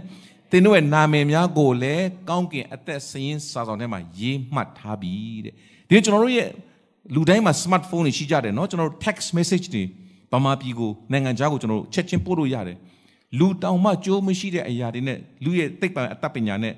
[0.51, 5.13] သင်တို့ရဲ့နာမည်များကိုလည်းကောင်းကင်အသက်စရင်စာဆောင်ထဲမှာရေးမှတ်ထားပြီ
[5.45, 5.53] တဲ့
[5.89, 6.49] ဒီကျွန်တော်တို့ရဲ့
[7.15, 9.83] လူတိုင်းမှာ smartphone တွေရှိကြတယ်เนาะကျွန်တော်တို့ text message တွေ
[10.31, 12.77] ဗမာပြည်ကိုနိုင်ငံခြားကိုကျွန်တော်တို့ချက်ချင်းပို့လို့ရတယ်
[13.39, 16.73] လူတောင်မှကြိုးမရှိတဲ့အရာတွေနဲ့လူရဲ့သိပ္ပံအတတ်ပညာနဲ့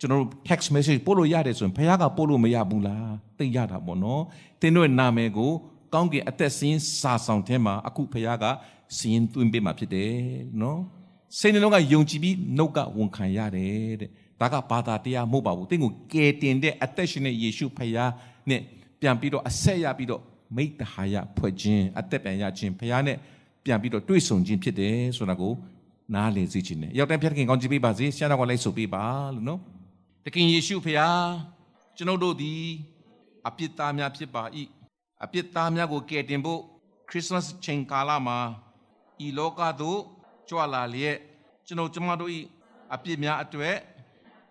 [0.00, 4.22] ကျွန်တော်တို့ text message ပို့လို့ရတယ်ဆိုရင်ဘုရားကပို့လို့မရဘူးလားသိရတာပေါ့နော်
[4.60, 5.52] သင်တို့ရဲ့နာမည်ကို
[5.93, 8.45] ကောင်းကင်အသက်စင်းစာဆောင်ထဲမှာအခုဘုရားက
[8.97, 10.13] စင်းသွင်းပေးမှာဖြစ်တယ်
[10.61, 10.81] နော်
[11.39, 14.09] စိတ်နှလုံးကယုံကြည်ပြီးနှုတ်ကဝန်ခံရတယ်တဲ့
[14.41, 18.11] ဒါကဘာသာတရားမဟုတ်ပါဘူးသင်ကိုကယ်တင်တဲ့အသက်ရှင်တဲ့ယေရှုဖခင်
[18.49, 18.61] နဲ့
[19.01, 20.21] ပြန်ပြီးတော့အဆက်ရပြီးတော့
[20.55, 23.17] မိတ္တဟာယဖွဲ့ခြင်းအသက်ပြန်ရခြင်းဖခင်နဲ့
[23.65, 25.53] ပြန်ပြီးတော့တွေ့ဆုံခြင်းဖြစ်တယ်ဆိုတာကို
[26.15, 29.03] နားလည်စေခြင်းနဲ့ရောက်တဲ့ဖခင်ကောင်းချီးပေးပါစေဆရာတော်ကလိုက်ဆိုပေးပါ
[29.35, 29.59] လို့နော်
[30.25, 31.17] တခင်ယေရှုဖခင်
[31.97, 32.61] ကျွန်ုပ်တို့သည်
[33.47, 34.43] အပြစ်သားများဖြစ်ပါ၏
[35.23, 36.61] အပြစ်သားများကိုကယ်တင်ဖို့
[37.09, 38.37] ခရစ်စမတ်ချိန်ကာလမှာ
[39.25, 39.99] ဤလောကသို့
[40.49, 41.17] ကြွလာလျက်
[41.65, 42.31] ကျွန်တော်ကျမတို့၏
[42.93, 43.75] အပြစ်များအတွေ့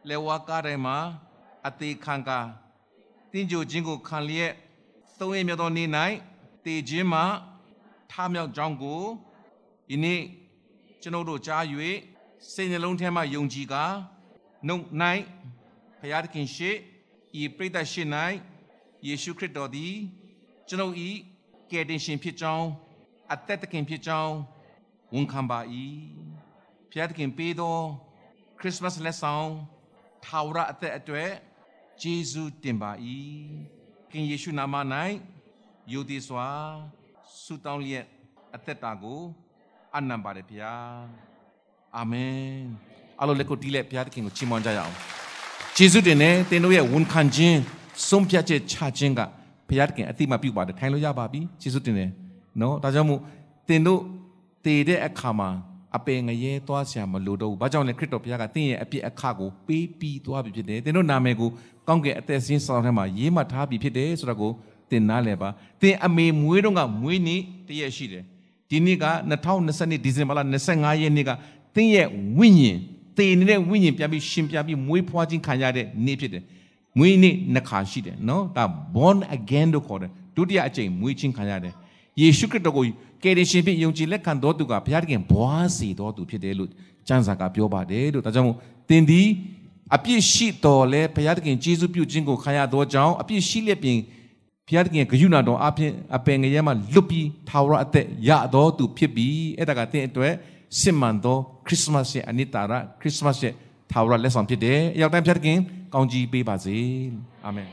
[0.08, 0.96] လက်ဝါးကားတိုင်းမှာ
[1.66, 2.40] အသေးခံကာ
[3.32, 4.52] တင်းကြိုခြင်းကိုခံလျက်
[5.18, 5.88] သုံးရမြတ်သောနေ့၌
[6.64, 7.24] တေခြင်းမှာ
[8.10, 9.02] ထားမြောက်ကြောင်းကို
[9.88, 10.20] ဒီနေ့
[11.00, 11.62] ကျွန်တော်တို့ကြား၍
[12.52, 13.84] စိတ်နှလုံးထဲမှာယုံကြည်ကာ
[14.66, 14.84] နှုတ်၌
[16.00, 16.70] ဖျားသခင်ရှိ
[17.40, 18.02] ဤပရိသတ်ရှိ၌
[19.06, 19.94] ယေရှုခရစ်တော်သည်
[20.68, 21.10] ကျွန်ုပ်ဤ
[21.70, 22.66] ကယ်တင်ရှင်ဖြစ်ကြောင်း
[23.32, 24.34] အသက်သခင်ဖြစ်ကြောင်း
[25.14, 25.60] ဝန်ခံပါ၏
[26.90, 27.76] ဖျားသခင်ပေးသော
[28.58, 29.48] ခရစ်စမတ်လက်ဆောင်
[30.24, 31.30] ထာဝရအသက်အတွက်
[32.02, 32.90] ဂျေဇုတင်ပါ၏
[34.10, 34.74] ခင်ယေရှုနာမ၌
[35.92, 36.48] ယုံသည်စွာ
[37.42, 38.04] ဆုတောင်းလျက်
[38.54, 39.20] အသက်တာကို
[39.96, 40.72] အနံပါတယ်ဗျာ
[41.96, 42.40] အာမင်
[43.20, 44.94] အလိုလက်ကိုတီးလက်ဘုရားသခင်ကိုချီးမွမ်းကြရအောင်
[45.76, 47.58] ဂျေဇုတင်နဲ့သင်တို့ရဲ့ဝန်ခံခြင်း
[48.08, 49.20] ဆုံးဖြတ်ချက်ချခြင်းက
[49.68, 52.10] ဘုရားသခင်အတိမပြုပါတယ်ထိုင်လို့ရပါပြီဂျေဇုတင်တယ်
[52.60, 53.20] နော်ဒါကြောင့်မို့
[53.68, 54.00] သင်တို့
[54.64, 55.48] တည်တဲ့အခါမှာ
[55.96, 61.50] အပင်ငရဲသွားဆရာမလိုတော့ဘူး။ဘာကြောင့်လဲခရစ်တော်ဘုရားကသင်ရဲ့အပြစ်အခကိုပေးပြီးသွားပြီဖြစ်တယ်။သင်တို့နာမည်ကို
[61.88, 64.52] ကောင်းကင်အသက်ရှင်ဆောင်ထဲမှာရေးမှတ်ထားပြီးဖြစ်တယ်ဆိုတော့ကို
[64.90, 65.48] သင်နားလည်ပါ။
[65.82, 68.22] သင်အမေမွေးတော့ကမွေးနေ့တရက်ရှိတယ်။
[68.70, 69.06] ဒီနေ့က
[69.52, 70.40] 2020ဒီဇင်ဘာလ
[70.72, 71.30] 25ရက်နေ့က
[71.74, 72.06] သင်ရဲ့
[72.38, 72.78] ဝိညာဉ်
[73.16, 76.42] တည်နေတဲ့ဝိညာဉ်ပြန်ပြီးရှင်ပြန်ပြီးမွေးဖွားခြင်းခံရတဲ့နေ့ဖြစ်တယ်။
[76.98, 81.74] မွေးနေ့နှစ်ခါရှိတယ်နော်။ဒါ born again လို့ခေါ်တယ်။ဒုတိယအကြိမ်မွေးခြင်းခံရတယ်။
[82.20, 82.84] ယေရှုခရစ်တော်ကို
[83.22, 86.70] ကယ်တင်ရှင်ဖြစ်ယုံကြည်လက်ခံတော်သူကဘုရားသခင်ဘွားစီတော်သူဖြစ်တယ်လို့
[87.08, 88.56] ကျမ်းစာကပြောပါတယ်လို့ဒါကြောင့်မို့
[88.88, 89.28] သင်သည်
[89.94, 93.98] အပြစ်ရှိတော်လဲဘုရားသခင်ကျေးဇူးပြုခြင်းကိုခံရသောကြောင့်အပြစ်ရှိလက်ပြင်
[94.66, 100.32] ဘုရားသခင်ဂရုဏာတော်အပြင်အပင်ငရဲမှာလွတ်ပြီးထာဝရအသက်ရတော်သူဖြစ်ပြီးအဲ့ဒါကသင်အတွက်
[100.80, 103.52] စစ်မှန်သောခရစ်စမတ်ရဲ့အနိတာရခရစ်စမတ်ရဲ့
[103.90, 105.58] ထာဝရလက်ဆောင်ဖြစ်တယ်အရောက်တိုင်းဘုရားသခင်
[105.98, 106.78] ကောင်းကြီးပေးပါစေ
[107.44, 107.68] အာမင်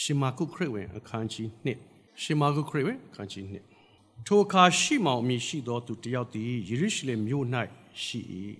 [0.00, 1.48] ရှမာကုခရစ်ဝင်အခန်းကြီး
[1.84, 3.44] 1ရှမာကုခရစ်ဝင်အခန်းကြီး
[3.86, 7.46] 1ထိုအခါရှိမောင်အမည်ရှိသောသူတစ်ယောက်သည်ယေရုရှလင်မြို့၌
[8.04, 8.20] ရှိ၏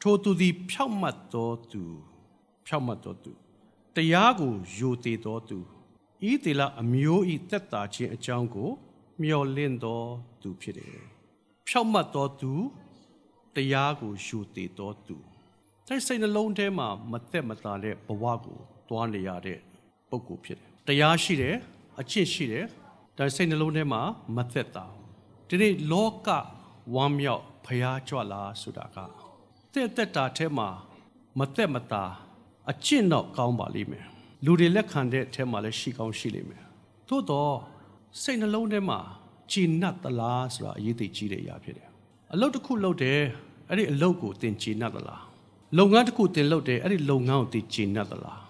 [0.00, 1.82] ထိုသူသည် ဖြောက်မတ်သောသူ
[2.66, 3.32] ဖြောက်မတ်သောသူ
[3.94, 5.58] တရားကိုယိုသေးသောသူ
[6.30, 8.70] ဤတေလအမျိုးဤတက်တာခြင်းအကြောင်းကို
[9.22, 10.00] မျှော်လင့်သော
[10.42, 10.98] သူဖြစ်တယ်
[11.66, 12.52] ဖြောက်မတ်သောသူ
[13.54, 15.18] တရားကိုယိုသေးသောသူ
[15.88, 19.58] တိုက်စိတ်နှလုံးထဲမှာမသက်မသာတဲ့ဘဝကိုတွားနေရတဲ့
[20.10, 21.56] ပုဂ္ဂိုလ်ဖြစ်တယ်တရားရှိတယ်
[22.00, 22.64] အချစ်ရှိတယ်
[23.18, 24.00] ဒါစိတ်နှလုံးထဲမှာ
[24.36, 24.84] မသက်တာ
[25.48, 26.28] ဒီနေ့လောက
[26.94, 28.96] ဝမ်းမြောက်ဖျားကြွလာဆိုတာက
[29.72, 30.68] တဲ့သက်တာထဲမှာ
[31.38, 32.04] မသက်မသာ
[32.70, 34.06] အကျင့်တော့ကောင်းပါလိမ့်မယ်
[34.44, 36.62] လူတွေလက်ခံတဲ့အထဲမှာလည်းရှိကောင်းရှိလိမ့်မယ်
[37.08, 37.54] သို့တော့
[38.22, 38.98] စိတ်နှလုံးထဲမှာ
[39.52, 41.88] ကြည်နပ်သလားဆိုတာအရေးသိကြီးတဲ့အရာဖြစ်တယ်
[42.32, 43.20] အလုပ်တစ်ခုလုပ်တယ်
[43.68, 45.25] အဲ့ဒီအလုပ်ကိုသင်ကြည်နပ်သလား
[45.78, 48.42] လုပ်ငန်းတစ်ခုသင်လုပ်တယ်အဲ့ဒီလုပ်ငန်းကိုသင်ကြည်နပ်သလား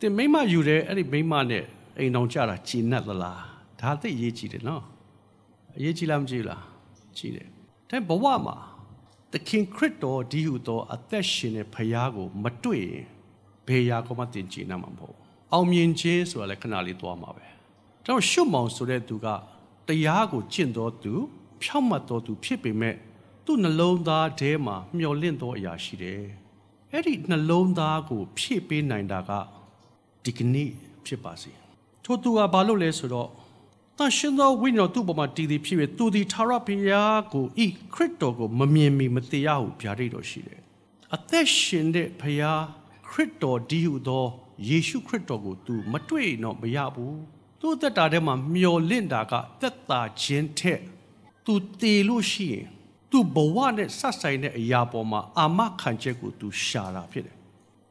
[0.00, 1.64] တင်မိမယူတယ်အဲ့ဒီမိမနဲ့
[1.98, 3.40] အိမ်တော်ကြတာကြည်နပ်သလား
[3.80, 4.82] ဒါသိအရေးကြီးတယ်နော်
[5.76, 6.62] အရေးကြီးလားမကြည့်လား
[7.18, 7.46] ကြည့်တယ်
[7.90, 8.56] ဒါဘဝမှာ
[9.32, 13.04] သခင်ခရစ်တော်ဒီဟုသောအသက်ရှင်တဲ့ဖခင်ကိုမတွေ့ရင်
[13.66, 17.46] ဘယ်ရာကမှတင်ကြည်နိုင်မှာမဟုတ်ဘူးအောင်မြင်ခြင်းဆိုတာလည်းခဏလေးသွားမှာပဲ
[18.04, 19.26] ကျွန်တော်ရှုမောင်ဆိုတဲ့သူက
[19.88, 21.12] တရားကိုကျင့်တော်သူ
[21.62, 22.94] ဖြောင့်မတ်တော်သူဖြစ်ပေမဲ့
[23.44, 26.22] သူ့နှလုံးသားထဲမှာမျော်လင့်သောအရာရှိတယ်
[26.92, 29.30] အဲ့ဒီနှလုံးသားကို ဖြည့်ပေးနိုင်တာက
[30.24, 30.70] ဒီကနေ့
[31.06, 31.50] ဖြစ်ပါစေ
[32.04, 33.28] ထို့သူကဘာလို့လဲဆိုတော့
[33.98, 40.60] တန်ရှင်သောဝိညာဉ်တော်သူ့ပေါ်မှာတည်တည်ဖြစ်ပြီးသူဒီထာဝရဘုရားကိုဤခရစ်တော်ကိုမမြင်မီမသိရဟုဗျာဒိတ်တော်ရှိတယ်
[41.14, 42.62] အသက်ရှင်တဲ့ဘုရား
[43.10, 44.26] ခရစ်တော်ဒီဟုသော
[44.68, 47.18] ယေရှုခရစ်တော်ကို तू မတွေ့တော့မရဘူး
[47.60, 50.80] သူ့အသက်တာထဲမှာမျော်လင့်တာကသက်တာခြင်းထက်
[51.44, 52.66] तू တည်လို့ရှိရင်
[53.10, 57.36] तू ဘဝနဲ့ဆက်ဆိုင်တဲ့အရာပေါ်မှာအာမခံချက်ကို तू ရှာတာဖြစ်တယ်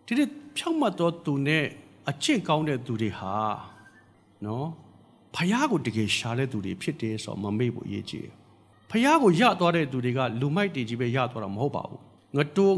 [0.06, 1.66] ဒီနေ့ဖြောင့်မတ်တော်သူနဲ့
[2.10, 3.34] အကျင့်ကောင်းတဲ့သူတွေဟာ
[4.46, 4.68] နော်
[5.36, 8.34] ဖယားကိုတကယ်ရှာတဲ့သူတွေဖြစ်တယ်ဆိုတော့မမေ့ဖို့အရေးကြီးတယ်
[8.92, 12.02] ဖယားကိုရသွားတဲ့သူတွေကလူမိုက်တွေကြီးပဲရသွားတာမဟုတ်ပါဘူး
[12.36, 12.76] ငတိုး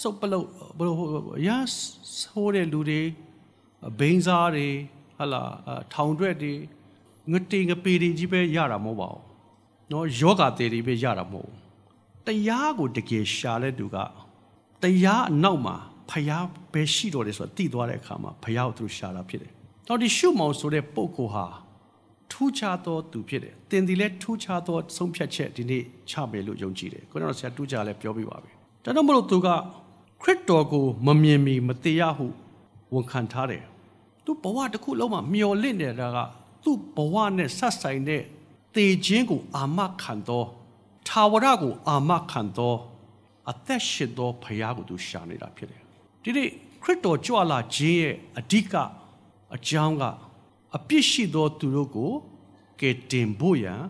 [0.00, 0.46] စုပ်ပလုတ်
[0.78, 0.96] ဘလို့
[1.46, 1.48] ရ
[2.18, 3.00] ဆိုးတဲ့လူတွေ
[3.98, 4.68] ဘိန်းစားတွေ
[5.18, 5.42] ဟလာ
[5.92, 6.52] ထောင်တွက်တွေ
[7.32, 9.27] ငတေငပေတွေကြီးပဲရတာမဟုတ်ပါဘူး
[9.92, 11.68] နော်ယောဂတေတွေပဲရတာမဟုတ်ဘူး
[12.26, 13.96] တရားကိုတကယ်ရှာတဲ့သူက
[14.82, 15.76] တရားအနောက်မှာ
[16.10, 19.52] ဖျားပဲရှိတော်တယ်ဆိုတာသိသွားတဲ့အခါမှာဖျားကိုသူရှာတာဖြစ်တယ်။
[19.88, 21.46] တော့ဒီရှုမောင်ဆိုတဲ့ပုဂ္ဂိုလ်ဟာ
[22.32, 28.52] ထူးခြားသောသူဖြစ်တယ်။တင်ဒီလဲထူးခြားသောဆုံးဖြတ်ချက်ဒီနေ့ချမယ်လို့ယုံကြည်တယ်။ခုနကဆရာတူးကြလည်းပြောပြပါပြီ။
[28.84, 29.48] ဒါတော့မလို့သူက
[30.22, 32.26] ခရစ်တော်ကိုမမြင်မီမသိရဟု
[32.94, 33.62] ဝန်ခံထားတယ်။
[34.24, 36.18] သူဘဝတစ်ခုလုံးမှာမျော်လင့်နေတာက
[36.64, 38.22] သူ့ဘဝနဲ့ဆက်ဆိုင်တဲ့
[38.78, 40.44] တေခြင်းကိုအာမခံသော
[41.08, 42.74] ထာဝရကိုအာမခံသော
[43.50, 45.82] အသက်ရှင်သောဖခင်ကိုသူရှာနေတာဖြစ်တယ်။
[46.22, 46.48] ဒီနေ့
[46.82, 48.74] ခရစ်တော်ကြွလာခြင်းရဲ့အဓိက
[49.54, 50.04] အကြောင်းက
[50.76, 52.10] အပြစ်ရှိသောသူတို့ကို
[52.80, 53.80] ကယ်တင်ဖို့ရန်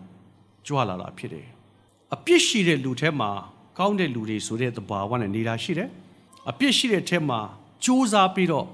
[0.67, 1.47] ကြွလာတာဖြစ်တယ်။
[2.13, 3.29] အပြစ်ရှိတဲ့လူထဲမှာ
[3.77, 5.89] ကောင်းတဲ့လူတွေဆိုတဲ့သဘာဝနဲ့နေတာရှိတယ်။
[6.49, 7.39] အပြစ်ရှိတဲ့ထဲမှာ
[7.85, 8.67] ကြိုးစားပြီးတော့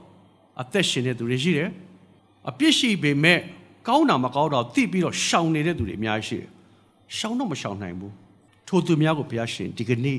[0.62, 1.70] အသက်ရှင်တဲ့သူတွေရှိတယ်။
[2.50, 3.40] အပြစ်ရှိပေမဲ့
[3.88, 6.50] ကောင်းတာမကောင်းတာသိပြီးတော့ရှောင်နေတဲ့သူတွေအများကြီးရှိတယ်။
[7.18, 8.12] ရှောင်တော့မရှောင်နိုင်ဘူး။
[8.68, 10.18] ထိုသူများကိုဘုရားရှင်ဒီကနေ့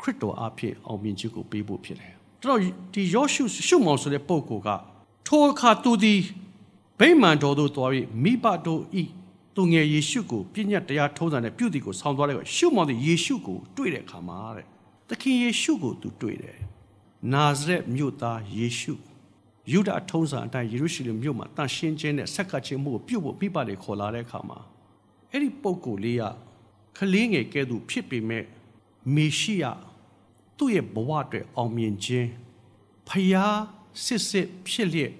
[0.00, 2.60] ခရစ်တော်အဖြစ်အောင်မြင်ခြင်းကိုပေးဖို့ဖြစ်တယ်။ကျွန်တော်
[2.94, 4.68] ဒီယောရှုရှုမောင်ဆိုတဲ့ပုဂ္ဂိုလ်က
[5.26, 6.20] ထိုအခါသူသည်
[7.00, 9.04] ဗိမာန်တော်သို့သွားပြီးမိဘတို့ဤ
[9.56, 14.66] သူငယ်ယေရှုကိုပြည့်ညတ်တရားထုံးစံနဲ့ပြုသည်ကိုဆောင်းသွားတဲ့ကရှုမောင်သည်ယေရှုကိုတွေ့တဲ့အခါမှာတဲ့
[15.08, 16.58] သခင်ယေရှုကိုသူတွေ့တယ်။
[17.32, 18.92] နာဇရက်မြို့သားယေရှု
[19.70, 24.58] ယူဒထုံးစံအတိုင်းယေရုရှလင်မြို့မှာတန်ရှင်းခြင်းနဲ့ဆက်ကပ်ခြင်းမှုကိုပြုတ်ဖို့မိဘတွေခေါ်လာတဲ့အခါမှာ
[25.30, 26.24] အဲ့ဒီပုဂ္ဂိုလ်လေးက
[26.96, 28.44] ခလေးငယ်ကဲ့သို့ဖြစ်ပေမဲ့
[29.14, 29.64] မေရှိယ
[30.58, 32.28] သူ့ရဲ့ဘဝအတွက်အောင်မြင်ခြင်း
[33.08, 33.60] ဖယား
[34.04, 35.12] စစ်စစ်ဖြစ်လျက်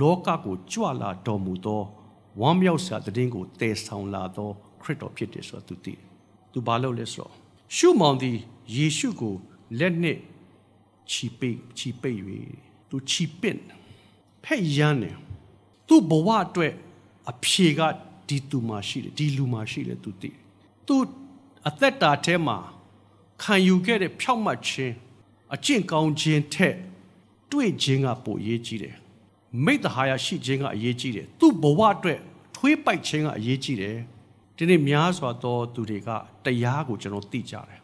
[0.00, 1.82] လောကကိုကြွလာတော်မူသော
[2.40, 4.50] ဝမ်းမြောက်စရာတည်င်းကိုတည်ဆောင်လာသော
[4.82, 6.00] ခရစ်တော်ဖြစ်တယ်ဆိုတာသူသိတယ်။
[6.52, 7.32] သူဘာလုပ်လဲဆိုတော့
[7.76, 8.36] ရှုမောင်သည်
[8.76, 9.34] ယေရှုကို
[9.78, 10.20] လက်နှင့်
[11.10, 12.20] ချီပိတ်ချီပိတ်၍
[12.88, 13.60] သူချီပင့်
[14.48, 15.16] ဖက်ရမ်းတယ်။
[15.88, 16.72] သူ့ဘဝအတွက်
[17.30, 17.80] အဖြေက
[18.28, 20.36] ဒီသူမှာရှိတယ်ဒီလူမှာရှိတယ်သူသိတယ်။
[20.86, 20.96] သူ
[21.68, 22.58] အသက်တာထဲမှာ
[23.42, 24.94] ခံယူခဲ့တဲ့ဖြောက်မှတ်ခြင်း
[25.54, 26.76] အကျင့်ကောင်းခြင်းထက်
[27.52, 28.96] တွေ့ခြင်းကပိုအရေးကြီးတယ်
[29.64, 32.20] မိတ္တဟာယရှိခြင်းကအရေးကြီးတယ်သူ့ဘဝအတွက်
[32.56, 33.96] ထွေးပိုက်ခြင်းကအရေးကြီးတယ်
[34.56, 36.08] ဒီနေ့များစွာသောသူတွေက
[36.44, 37.80] တရားကိုကျွန်တော်သိကြတယ်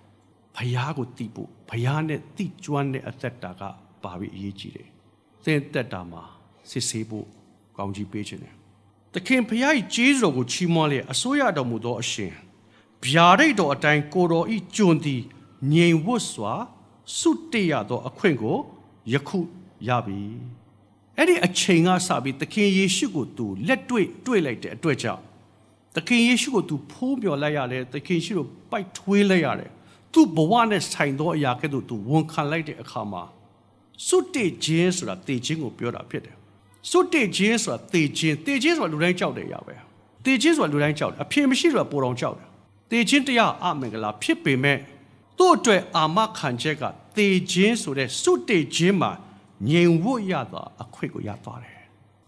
[0.57, 3.63] ဘုရားကိုသိဖို့ဘုရားနဲ့သိကျွမ်းတဲ့အသက်တာက
[4.03, 4.89] ပါပြီးအရေးကြီးတယ်
[5.45, 6.25] သင်သက်တာမှာ
[6.71, 7.27] စစ်ဆေးဖို့
[7.77, 8.55] ကောင်းကြီးပေးခြင်းတယ်
[9.15, 12.33] သခင်ဘုရား၏ကျေးဇူးတော်ကိုချီးမွမ်းလျက်အစိုးရတော်မူသောအရှင်
[13.07, 15.23] ဗျာဒိတ်တော်အတိုင်းကိုတော်ဤကျွန်သည်
[15.73, 16.55] ငြိမ်ဝတ်စွာ
[17.19, 18.59] စွတ်တရသောအခွင့်ကို
[19.13, 19.39] ယခု
[19.89, 20.21] ရပြီ
[21.17, 25.23] အဲ့ဒီအချိန်ကစပြီးသခင်ယေရှုကိုသူလက်တွေ့တွေ့လိုက်တဲ့အတွက်ကြောင့်
[25.95, 29.71] သခင်ယေရှုကိုသူဖိုးပြော်လိုက်ရတယ်သခင်ယေရှုကိုပိုက်ထွေးလိုက်ရတယ်
[30.13, 33.23] သူ့ဘဝနဲ့ဆိုင်သောအရာကဲ့သို့သူဝန်ခံလိုက်တဲ့အခါမှာ
[34.07, 36.37] စွတ်တေခြင်းဆိုတာတေခြင်းကိုပြောတာဖြစ်တယ်
[36.91, 39.75] စွတ်တေခြင်းဆိုတာတေခြင်းတေခြင်းဆိုတာလူတိုင်းကြောက်တဲ့အရာပဲ
[40.25, 42.49] တေခြင်းဆိုတာလူတိုင်းကြောက်တယ်အဖြစ်မရှိဆိုတာပိုတော်ကြောက်တယ်
[42.91, 44.79] တေခြင်းတရားအမင်္ဂလာဖြစ်ပေမဲ့
[45.39, 46.85] သူ့အတွက်အာမခံချက်က
[47.17, 49.11] တေခြင်းဆိုတဲ့စွတ်တေခြင်းမှာ
[49.69, 51.81] ငြိမ်ဝတ်ရသွားအခွင့်ကိုရသွားတယ်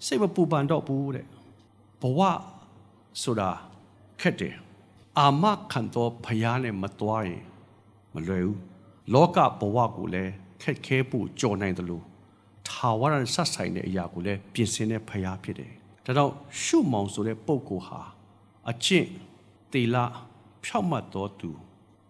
[0.06, 1.26] စိတ်မပူပန်တော့ဘူးတဲ့
[2.00, 2.20] ဘဝ
[3.22, 3.50] ဆိုတာ
[4.20, 4.54] ခက်တယ်
[5.18, 7.44] အာမခံတော့ဖျားနဲ့မသွားရင်
[8.14, 8.58] မလွယ်ဘူး
[9.12, 12.04] လောကဘဝကိုလည်းခက်ခဲဖို့ကြော်နိုင်တယ်လို့
[12.68, 15.72] ထာဝရဆက်ဆိုင်တဲ့အရာကိုလည်းပြင်ဆင်တဲ့ဖျားဖြစ်တယ်
[16.06, 16.30] ဒါတော့
[16.62, 18.00] ရှုမောင်ဆိုတဲ့ပုံကိုဟာ
[18.70, 19.08] အကျင့်
[19.72, 19.96] တေလ
[20.64, 21.50] ဖြောက်မှတ်တော်သူ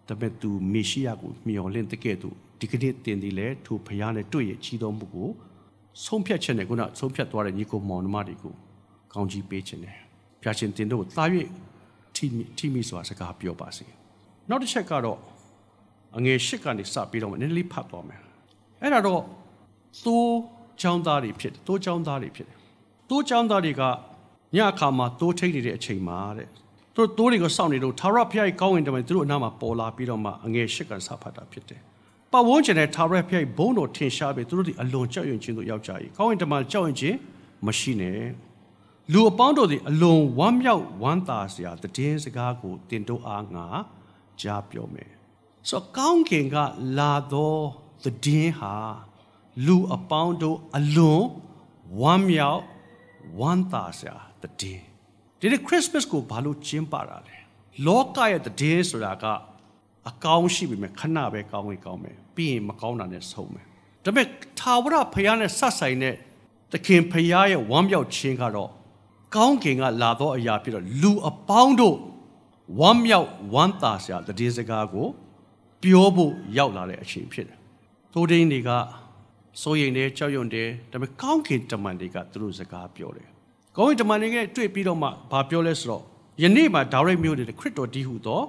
[0.07, 5.29] တပည့်သူမေရှိယကိုမျှော်လင့်တဲ့ကဲ့သို့ဒီကနေ့တင်ဒီလဲထိုဖရားနဲ့တွေ့ရချီးတော်မူကို
[6.05, 8.53] ဆုံးဖြတ်ချက်နဲ့ခုနဆုံးဖြတ်သွားတဲ့ညီကိုမောင်နှမတွေကို
[9.13, 9.97] ကောင်းကြီးပေးခြင်းနဲ့
[10.41, 11.25] ဖျာရှင်တင်တို့ကိုတာ၍
[12.15, 13.85] ထိမိထိမိစွာစကားပြောပါစေ
[14.49, 15.19] နောက်တစ်ချက်ကတော့
[16.17, 18.21] အငယ်ရှစ်ကနေစပြီးတော့နည်းနည်းလေးဖတ်သွားမယ်
[18.81, 19.21] အဲ့ဒါတော့
[20.05, 20.37] သိုး
[20.81, 22.57] ချောင်းသားတွေဖြစ်တယ်သိုးချောင်းသားတွေဖြစ်တယ်
[23.09, 23.83] သိုးချောင်းသားတွေက
[24.55, 26.47] ညအခါမှာသိုးထိတ်နေတဲ့အချိန်မှာတဲ့
[26.95, 31.81] သူတို့သိုးတွေကိုစောင့်နေတော့သာရဖျားကြီးကောင်းဝင်တယ်မှာသူတို့အနားမှာပေါ်လာပြီးတော့မှအငယ်ရှစ်ကန်စဖတ်တာဖြစ်တယ်
[32.31, 37.17] ပတ်ဝန်းကျင်နဲ့သာရဖျားကြီးဘုံတော်ထင်ရှားပြီးသူတို့ဒီအလွန်ကြောက်ရွံ့ခြင်းတို့ရောက်ကြ၏ကောင်းဝင်တယ်မှာကြောက်ရွံ့ခြင်း
[37.65, 38.21] မရှိနဲ့
[39.13, 43.67] လူအပေါင်းတို့သည်အလွန်ဝမ်းမြောက်ဝမ်းသာစရာတည်င်းစကားကိုတင်တို့အားငါ
[44.41, 45.11] ကြားပြောမယ်
[45.69, 46.55] ဆိုတော့ကောင်းကင်က
[46.97, 47.55] လာသော
[48.25, 48.75] တည်င်းဟာ
[49.65, 51.23] လူအပေါင်းတို့အလွန်
[52.01, 52.61] ဝမ်းမြောက်
[53.39, 54.85] ဝမ်းသာစရာတည်င်း
[55.39, 57.37] ဒီနေ့ခရစ်စမတ်ကိုဘာလို့ကျင်းပတာလဲ
[57.85, 59.25] လောကရဲ့တည်င်းဆိုတာက
[60.09, 63.65] အကောင်းရှိပြီမဲ့ခဏပဲကောင်းဝင်ကောင်းမယ်ပြီးရင်မကောင်းတာနဲ့ဆုံးမယ်
[64.03, 64.27] ဒါပေမဲ့
[64.59, 66.15] ထာဝရဖခင်နဲ့ဆက်ဆိုင်တဲ့
[66.71, 68.71] သခင်ဖခင်ရဲ့ဝမ်းမြောက်ခြင်းကတော့
[69.35, 71.95] ကောင်းကင်ကလာသောအရာဖြစ်တော့လူအပေါင်းတို့
[72.79, 75.07] ဝမ်းမြောက်ဝမ်းသာစရာတည်င်းစကားကို
[75.83, 77.57] ပြောဖို့ရောက်လာတဲ့အချိန်ဖြစ်တယ်။
[78.13, 78.69] သိုးဒင်းတွေက
[79.61, 83.27] စိုးရိမ်တယ်ကြောက်ရွံ့တယ်ဒါပေမဲ့ကောင်းကင်တမန်တွေကသူတို့စကားပြောတယ်။
[83.77, 86.03] ကောင်းကင်တမန်တွေကတွေ့ပြီးတော့မှဘာပြောလဲဆိုတော့
[86.41, 88.41] ယနေ့မှာဒါရိုက်မျိုးတွေခရစ်တော်ဒီဟုသော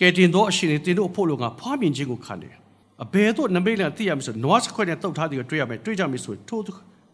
[0.00, 2.54] ကယ်တင်သောအရှင်တွေတင်တို့အဖို့လုံကဖွားမြင်ခြင်းကိုခံတယ်။
[3.04, 6.62] အဘယ်သို့နမိတ်လန်သိရမလို့ဆိုနွားစခွက်နဲ့တုတ်ထားတယ်ကိုတွေ့ရမယ်တွေ့ကြမယ်ဆိုထိုး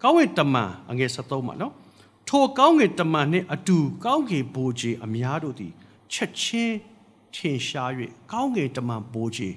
[0.02, 1.72] ကောင်းကင်တမန်အငယ်73မှာနော်
[2.28, 5.72] ထိုကောင်းကင်တမန်နှင့်အတူကောင်းကင်ဘိုးကြီးအများတို့သည်
[6.12, 6.76] ချက်ချင်း
[7.34, 7.90] ထင်ရှား၍
[8.32, 9.54] ကောင်းကင်တမန်ဘိုးကြီး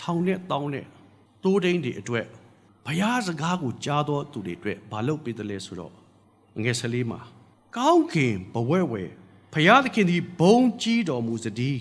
[0.00, 0.86] ထောင်နဲ့တောင်းနဲ့
[1.44, 2.26] တိုးတိန်တွေအတွက်
[2.86, 5.92] ဘုရားစကားကိုကြားတော်သူတွေအတွက်မလုပ်ပေးတယ်လဲဆိုတော့
[6.62, 7.20] ငယ်ဆလေးမှာ
[7.76, 9.02] ကောင်းကင်ဘဝဲဝဲ
[9.52, 11.78] ဘုရားသခင်သည်ဘုံကြီးတော်မူစသည်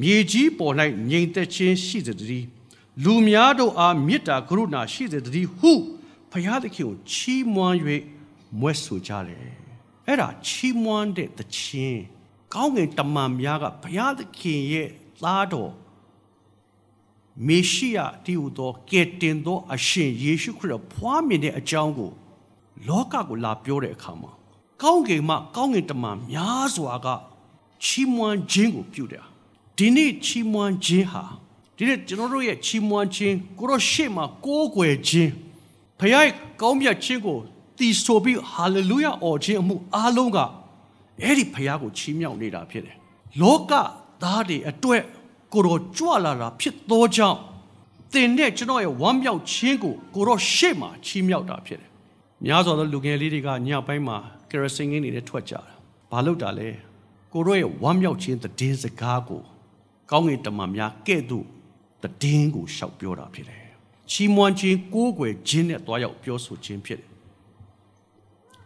[0.00, 0.74] မြေကြီးပေါ်၌
[1.10, 2.44] ငြိမ်သက်ခြင်းရှိစသည်
[3.04, 5.72] လူများတို့အားမေတ္တာကရုဏာရှိစသည်ဟု
[6.32, 7.76] ဘုရားသခင်ကိုချီးမွမ်း၍
[8.60, 9.52] မွဲ့ဆိုကြတယ်
[10.06, 12.02] အဲ့ဒါချီးမွမ်းတဲ့တခြင်း
[12.54, 14.88] ကောင်းကင်တမန်များကဘုရားသခင်ရဲ့
[15.22, 15.72] သားတော်
[17.46, 22.10] မေရှိယတည်ဟူသောကယ်တင်သောအရှင်ယေရှုခရစ်တော်ဖွားမြင်တဲ့အကြောင်းကို
[22.88, 24.30] လောကကိုလာပြောတဲ့အခါမှာ
[24.82, 27.08] ကောင်းကင်မှကောင်းကင်တမန်များစွာက
[27.84, 29.24] ချီးမွမ်းခြင်းကိုပြုတယ်
[29.78, 31.24] ဒီနေ့ချီးမွမ်းခြင်းဟာ
[31.76, 35.30] ဒီနေ့ကျွန်တော်တို့ရဲ့ချီးမွမ်းခြင်းကိုရောရှေ့မှာကိုးကွယ်ခြင်း
[35.98, 36.28] ဖခင်ရဲ့
[36.60, 37.38] ကောင်းမြတ်ခြင်းကို
[37.78, 40.38] တီဆိုပြီးဟာလေလုယာအော်ခြင်းအမှုအားလုံးက
[41.22, 42.96] အဲ့ဒီဖခင်ကိုချီးမြှောက်နေတာဖြစ်တယ်
[43.42, 43.72] လောက
[44.22, 45.02] သားတွေအတွက်
[45.52, 47.38] ကိုရောကြွလာတာဖြစ်သောကြောင့်
[48.12, 51.90] သင်နဲ့ကျွန်တော်ရဲ့ဝမ်းမြောက်ခြင်းကိုကိုရောရှေ့မှာချီးမြှောက်တာဖြစ်တယ်
[52.46, 54.16] များစွာသောလူငယ်လေးတွေကညပိုင်းမှာ
[54.50, 55.60] ကရစင်ငင်းနေတဲ့ထွက်ကြတာ
[56.10, 56.68] ဘာလို့တာလဲ
[57.32, 59.42] ကိုရောရဲ့ဝမ်းမြောက်ခြင်းတည်င်းစကားကို
[60.10, 61.46] ကောင်းကင်တမန်များကဲ့သို့
[62.22, 63.64] တည်င်းကိုရှောက်ပြောတာဖြစ်တယ်
[64.10, 67.10] ချီးမွမ်းခြင်းကိုးကွယ်ခြင်းနဲ့တွားရောက်ပြောဆိုခြင်းဖြစ်တယ်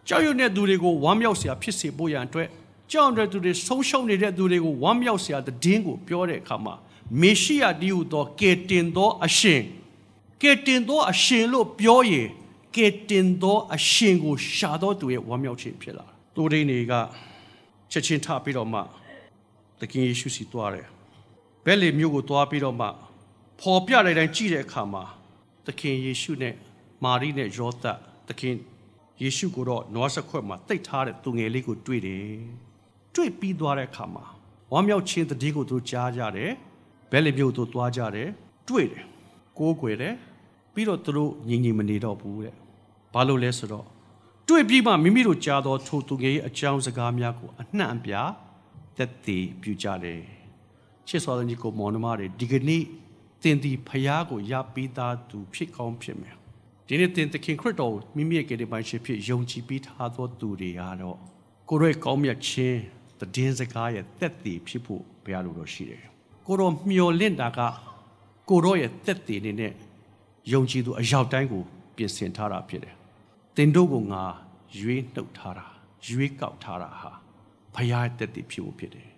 [0.09, 2.49] ကြောက်ရွံ့တဲ့သူတွေကိုဝမ်းမြောက်စရာဖြစ်စေဖို့ရန်အတွက်
[2.93, 6.75] ကြောက်တဲ့သူတွေဆုံးရှုံးနေတဲ့သူတွေကိုဝမ်းမြောက်စရာတည်င်းကိုပြောတဲ့အခါမှာ
[7.21, 9.63] မေရှိယတည်းဟူသောကေတင်သောအရှင်
[10.43, 12.29] ကေတင်သောအရှင်လို့ပြောရင်
[12.77, 16.95] ကေတင်သောအရှင်ကိုရှာတော့သူရဲ့ဝမ်းမြောက်ခြင်းဖြစ်လာတယ်။သူတွေတွေက
[17.93, 18.81] ချက်ချင်းထပြီးတော့မှ
[19.81, 20.87] သခင်ယေရှုစီသွားတယ်။
[21.65, 22.87] ဘဲလေမြို့ကိုသွားပြီးတော့မှ
[23.61, 25.05] ပေါ်ပြတဲ့အတိုင်းကြည့်တဲ့အခါမှာ
[25.67, 26.55] သခင်ယေရှုနဲ့
[27.05, 27.85] မာရိနဲ့ယောသ
[28.29, 28.55] သခင်
[29.23, 32.37] ယေရှုကိုတော့နွားစခွက်မှာတိတ်ထားတဲ့သူငယ်လေးကိုတွေ့တယ်။
[33.17, 34.25] တွေ့ပြီးသွားတဲ့အခါမှာ
[34.73, 36.51] ဝမ်းမြောက်ခြင်းတည်ကိုသူကြားကြတယ်။
[37.11, 38.29] ဘဲလေမြို့သူသွားကြတယ်။
[38.69, 39.05] တွေ့တယ်။
[39.59, 40.15] ကိုးကွယ်တယ်။
[40.75, 42.55] ပြီးတော့သူတို့ညီညီမနေတော့ဘူးတဲ့။
[43.15, 43.87] ဘာလို့လဲဆိုတော့
[44.49, 48.31] တွေ့ပြီးမှမိမိတို့ကြားသောထိုသူငယ်ရဲ့အကြောင်းစကားများကိုအနှံ့အပြား
[48.97, 50.21] သက်သေပြုကြတယ်။
[51.09, 52.83] ချစ်စွာသောညီကိုမောင်နှမတွေဒီကနေ့
[53.43, 56.35] တင်ဒီဖျားကိုရပြီးသားသူဖြစ်ကောင်းဖြစ်မယ်
[56.87, 61.19] ဒီနေ့တင်သခင်ခရစ်တော်မိမိရဲ့ကယ်တင်ပိုင်ရှင်ဖြစ်ယုံကြည်ပြီးထားသောသူတွေကတော့
[61.69, 62.81] ကိုရောကောင်းမြတ်ခြင်း
[63.35, 66.03] တည်င်းစကားရဲ့သက်သေဖြစ်ဖို့ဘုရားလိုတော်ရှိတယ်
[66.47, 67.61] ကိုရောမျော်လင့်တာက
[68.49, 69.73] ကိုရောရဲ့သက်သေနေနဲ့
[70.53, 71.63] ယုံကြည်သူအရောက်တိုင်းကို
[71.97, 72.95] ပြင်ဆင်ထားတာဖြစ်တယ်
[73.57, 74.23] တင်တို့ကငါ
[74.79, 75.67] ရွေးနှုတ်ထားတာ
[76.09, 77.13] ရွေးကောက်ထားတာဟာ
[77.75, 79.09] ဘုရားရဲ့သက်သေဖြစ်ဖို့ဖြစ်တယ်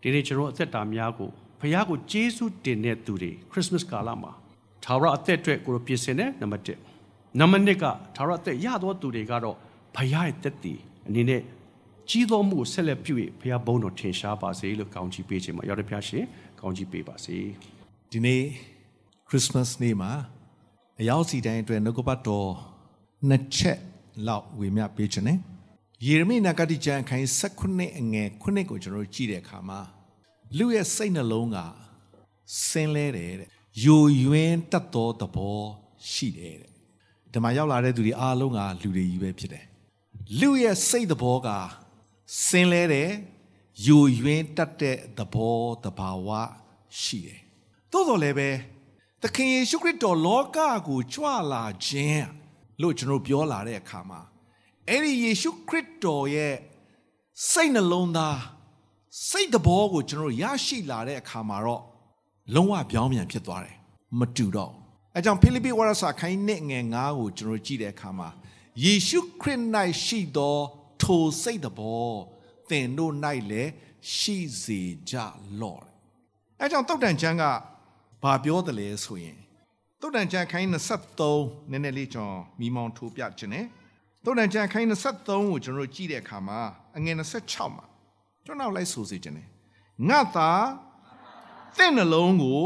[0.00, 4.32] ဒီနေ့ကျွန်တော်အသက်တာများကိုဖခင်ကိုကျေးဇူးတင်တဲ့သူတွေခရစ်စမတ်ကာလမှာ
[4.84, 6.64] သာဝရအသက်အတွက်ကိုယ်ပြင်ဆင်တဲ့နံပါတ်
[7.04, 7.84] 1နံပါတ်2က
[8.16, 9.56] သာဝရအသက်ရသောသူတွေကတော့
[9.94, 11.42] ဖခင်ရဲ့သက်တည်အနေနဲ့
[12.10, 16.24] ကြီးသောမှုကိုဆက်လက်ပြု၍ဖခင်ဘုန်းတော်ထင်ရှားပါစေလို့ကောင်းချီးပေးခြင်းမှာရောက်တဲ့ဖခင်ရှင်
[16.60, 17.36] ကောင်းချီးပေးပါစေ
[18.10, 18.42] ဒီနေ့
[19.28, 20.10] ခရစ်စမတ်နေ့မှာ
[21.00, 22.50] အရောက်စီတိုင်းအတွက်နှုတ်ကပတ်တော်
[23.28, 23.78] နှစ်ချက်
[24.26, 25.34] လောက်ဝေမျှပေးခြင်း ਨੇ
[26.06, 29.80] ယေရမိနဂတိကျမ်းအခန်း16အငယ်9ကိုကျွန်တော်တို့ကြည့်တဲ့အခါမှာ
[30.58, 31.58] လူရဲ့စိတ်နှလုံးက
[32.66, 33.48] ဆင်းလဲတယ်တဲ့
[33.84, 35.60] ယိုယွင်းတတ်သောသဘော
[36.10, 36.72] ရှိတယ်တဲ့
[37.32, 39.64] ဒီမှာရောက်လာတဲ့သူတွေအားလုံးကလူတွေကြီးပဲဖြစ်တယ်
[40.40, 41.48] လူရဲ့စိတ်သဘောက
[42.46, 43.10] စင်လဲတယ်
[43.86, 46.28] ယိုယွင်းတတ်တဲ့သဘောတဘာဝ
[47.00, 47.40] ရှိတယ်
[47.92, 48.50] သို့တော်လည်းပဲ
[49.22, 52.26] သခင်ယေရှုခရစ်တော်လောကကိုကြွလာခြင်း
[52.80, 54.20] လို့ကျွန်တော်ပြောလာတဲ့အခါမှာ
[54.88, 56.54] အဲ့ဒီယေရှုခရစ်တော်ရဲ့
[57.50, 58.38] စိတ်နှလုံးသား
[59.28, 61.82] စိတ်သဘောကိုကျွန်တော်ရရှိလာတဲ့အခါမှာတော့
[62.54, 63.76] လုံးဝပြောင်းပြန်ဖြစ်သွားတယ်
[64.18, 64.80] မတူတော့ဘူး
[65.14, 68.28] အဲကြောင့်ဖိလိပ္ပိဝါရစာခိုင်းနဲ့ငယ်9ကိုကျွန်တော်ကြည့်တဲ့အခါမှာ
[68.84, 69.62] ယေရှုခရစ်၌
[70.04, 70.58] ရှိသော
[71.02, 72.10] ထိုစိတ်သဘော
[72.70, 73.14] သင်တို့၌
[73.50, 73.70] လည်း
[74.14, 75.16] ရှိစေကြ
[75.60, 75.82] လော့
[76.60, 77.44] အဲကြောင့်တုတ်တန်ချမ်းက
[78.22, 79.38] ဘာပြောတယ်လဲဆိုရင်
[80.00, 80.68] တုတ်တန်ချမ်းခိုင်း
[81.20, 83.66] 23နည်းနည်းလေးကျွန်တော်မိမောင်းထိုးပြခြင်းနဲ့
[84.24, 86.60] တုတ်တန်ချမ်းခိုင်း23ကိုကျွန်တော်ကြည့်တဲ့အခါမှာ
[86.96, 87.84] အငယ်26မှာ
[88.44, 89.48] ကျွန်တော်လိုက်ဆိုစေခြင်းနဲ့
[90.08, 90.50] ငါသာ
[91.76, 92.62] သင်နှလုံးကို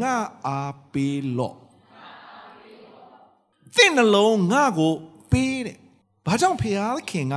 [0.00, 1.56] ငါအားပေးလော့
[3.76, 4.92] သင်နှလုံးငါကို
[5.30, 5.78] ပေးတဲ့
[6.30, 7.36] ဘာကြောင့်ဖျားခင်က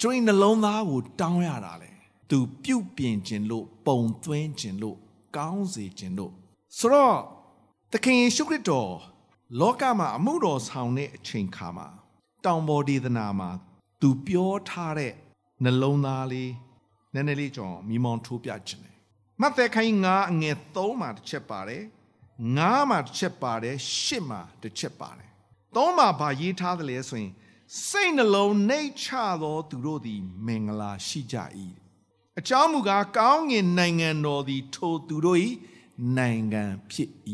[0.00, 1.90] ကျွန်နှလုံးသားကိုတောင်းရတာလဲ
[2.30, 4.96] သူပြုတ်ပြင်ခြင်းလို့ပုံသွင်းခြင်းလို့
[5.36, 6.32] ကောင်းစေခြင်းလို့
[6.78, 7.18] ဆိုတော့
[7.92, 8.92] သခင်ယေရှုခရစ်တော်
[9.60, 11.88] လောကမှာအမှုတော်ဆောင်တဲ့အချိန်ခါမှာ
[12.44, 13.50] တောင်ပေါ်ဒေသနာမှာ
[14.00, 15.12] သူပြောထားတဲ့
[15.62, 16.52] နှလုံးသားလေး
[17.14, 18.96] နည်းနည်းလေးကျွန်တော်မိမောင်းထိုးပြခြင်းတယ်
[19.40, 21.82] မဿဲခိုင်း9အငယ်3မှာတစ်ချက်ပါတယ်
[22.36, 25.28] 9မှာတစ်ချက်ပါတယ်10မှာတစ်ချက်ပါတယ်
[25.74, 27.32] 3မှာဗာရေးထားတယ်လဲဆိုရင်
[27.80, 29.06] စိတ်နှလုံးနှိတ်ချ
[29.42, 31.36] သောသူတို့သည် မင်္ဂလာရှိကြ၏
[32.38, 35.40] အကြောင်းမူကားကောင်းငင်နိုင်ငံတော်သည် ထိုသူတို့၏
[36.18, 37.10] နိုင်ငံဖြစ်၏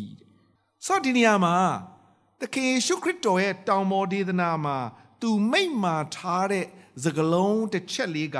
[0.86, 1.56] ဆိုတော့ဒီနေရာမှာ
[2.40, 4.78] သခင်ယေရှုခရစ်တော်ရဲ့တောင်ပေါ်ဒေသနာမှာ
[5.20, 6.66] သူမိတ်မာထားတဲ့
[7.04, 8.38] စကလုံးတစ်ချက်လေးက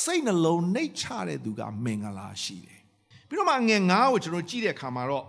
[0.00, 2.80] စိတ်နှလုံးနှိတ်ချတဲ့သူကမင်္ဂလာရှိတယ်
[3.28, 5.26] ပြီးတော့မှငယ်9ကိုကျွန်တော်ကြည့်တဲ့အခါမှာတော့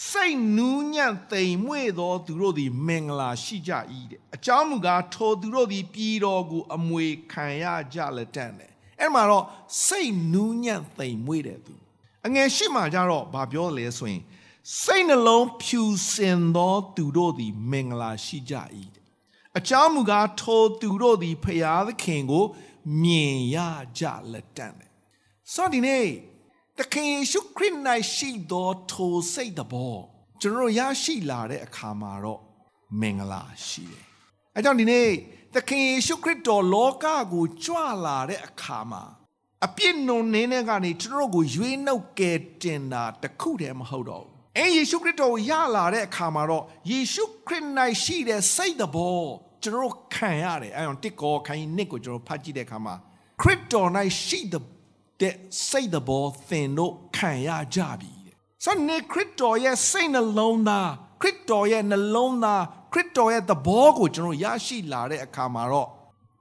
[0.00, 3.72] စိတ်နူးညံ့သိမ်မွေ့သောသူတို့သည် မင်္ဂလာရှိကြ၏
[4.10, 9.44] တဲ့အကြောင်းမူကားထိုသူတို့သည်ပြည်တော်ကိုအမွေခံရကြလက်တန့်တယ်အဲ့မှာတော့
[9.86, 11.74] စိတ်နူးညံ့သိမ်မွေ့တဲ့သူ
[12.26, 14.22] အငယ်ရှိမှကြတော့ဗာပြောလဲဆိုရင်
[14.82, 18.54] စိတ်နှလုံးဖြူစင်သောသူတို့သည် မင်္ဂလာရှိကြ၏
[18.94, 19.04] တဲ့
[19.58, 22.44] အကြောင်းမူကားထိုသူတို့သည်ဖျားသခင်ကို
[23.02, 23.56] မြင်ရ
[23.98, 24.90] ကြလက်တန့်တယ်
[25.52, 26.06] ဆိုတော့ဒီနေ့
[26.78, 27.76] တခင်ယေရှုခရစ်၌
[28.14, 29.96] ရှိသောထိုစိတ်တဘော
[30.40, 32.40] ကျွန်တော်ရရှိလာတဲ့အခါမှာတော့
[33.00, 34.04] မင်္ဂလာရှိတယ်။
[34.56, 35.08] အဲကြောင့်ဒီနေ့
[35.54, 39.02] သခင်ယေရှုခရစ်တော်လောကကိုကြွလာတဲ့အခါမှာ
[39.66, 47.66] အပြစ်နုံနေတဲ့ကနေကျွန်တော်ကိုရွေးနှုတ်ကယ်တင်တာတခုတည်းမဟုတ်တော့ဘူး။အဲယေရှုခရစ်တော်ကိုရလာတဲ့အခါမှာတော့ယေရှုခရစ်၌
[48.02, 49.22] ရှိတဲ့စိတ်တဘော
[49.62, 52.94] ကျွန်တော်ခံရတယ်။အဲကြောင့်တစ်ကောခိုင်းနစ်ကိုကျွန်တော်ဖတ်ကြည့်တဲ့အခါမှာ
[53.42, 53.88] ခရစ်တော်၌
[54.24, 54.64] ရှိတဲ့
[55.22, 55.34] တဲ့
[55.68, 60.90] စိတ်တဘောသင်တို့ခံရကြပြီတဲ့။ဆိုနေခရစ်တော်ရဲ့စိတ်နှလုံးသား
[61.22, 65.88] ခရစ်တော်ရဲ့နှလုံးသားခရစ်တော်ရဲ့သဘောကိုကျွန်တော်ရရှိလာတဲ့အခါမှာတော့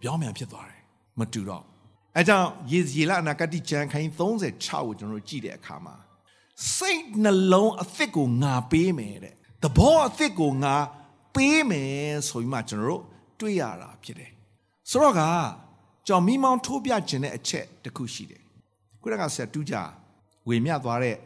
[0.01, 0.81] ပြောင်းပြန်ဖြစ်သွားတယ်။
[1.19, 1.63] မတူတော့။
[2.17, 4.19] အဲကြောင့်ယေဇေလအနာဂတိကျမ်းခိုင်း36
[4.87, 5.95] ကိုကျွန်တော်ကြည့်တဲ့အခါမှာ
[6.75, 10.75] စိတ်နှလုံးအသစ်ကိုငါပေးမယ်တဲ့။သဘောအသစ်ကိုငါ
[11.35, 13.03] ပေးမယ်ဆိုပြီးမှကျွန်တော်တို့
[13.39, 14.31] တွေ့ရတာဖြစ်တယ်။
[14.89, 15.21] ဆိုတော့က
[16.07, 18.40] ကြောင်မိမောင်းထိုးပြခြင်းတဲ့အချက်တစ်ခုရှိတယ်
[19.01, 19.75] ခုနကဆက်တူးကြ
[20.47, 21.17] ဝေမျှသွားတဲ့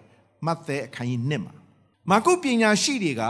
[0.45, 1.53] မတ်သဲအခန်းကြီး1မှာ
[2.09, 3.23] မာကုပညာရှိတွေက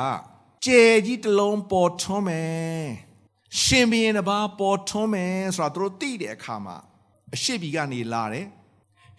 [0.66, 2.88] ကြဲကြီးတစ်လုံးပေါ်ထွန်းမယ်
[3.62, 6.78] ရှင်ဘီရင်တစ်ပါးပေါ်ထွန်းမယ်ဆိုတာသူတို့သိတဲ့အခါမှာ
[7.34, 8.46] အရှိပြီကနေလာတယ်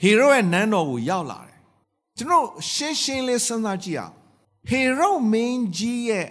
[0.03, 1.59] ဟေရိုရဲ့နန်းတော်ကိုရောက်လာတယ်
[2.17, 4.15] ကျွန်တော်ရှင်းရှင်းလေးစဉ်းစားကြည့်အောင်
[4.69, 6.29] ဟေရိုမင်းကြီးရဲ့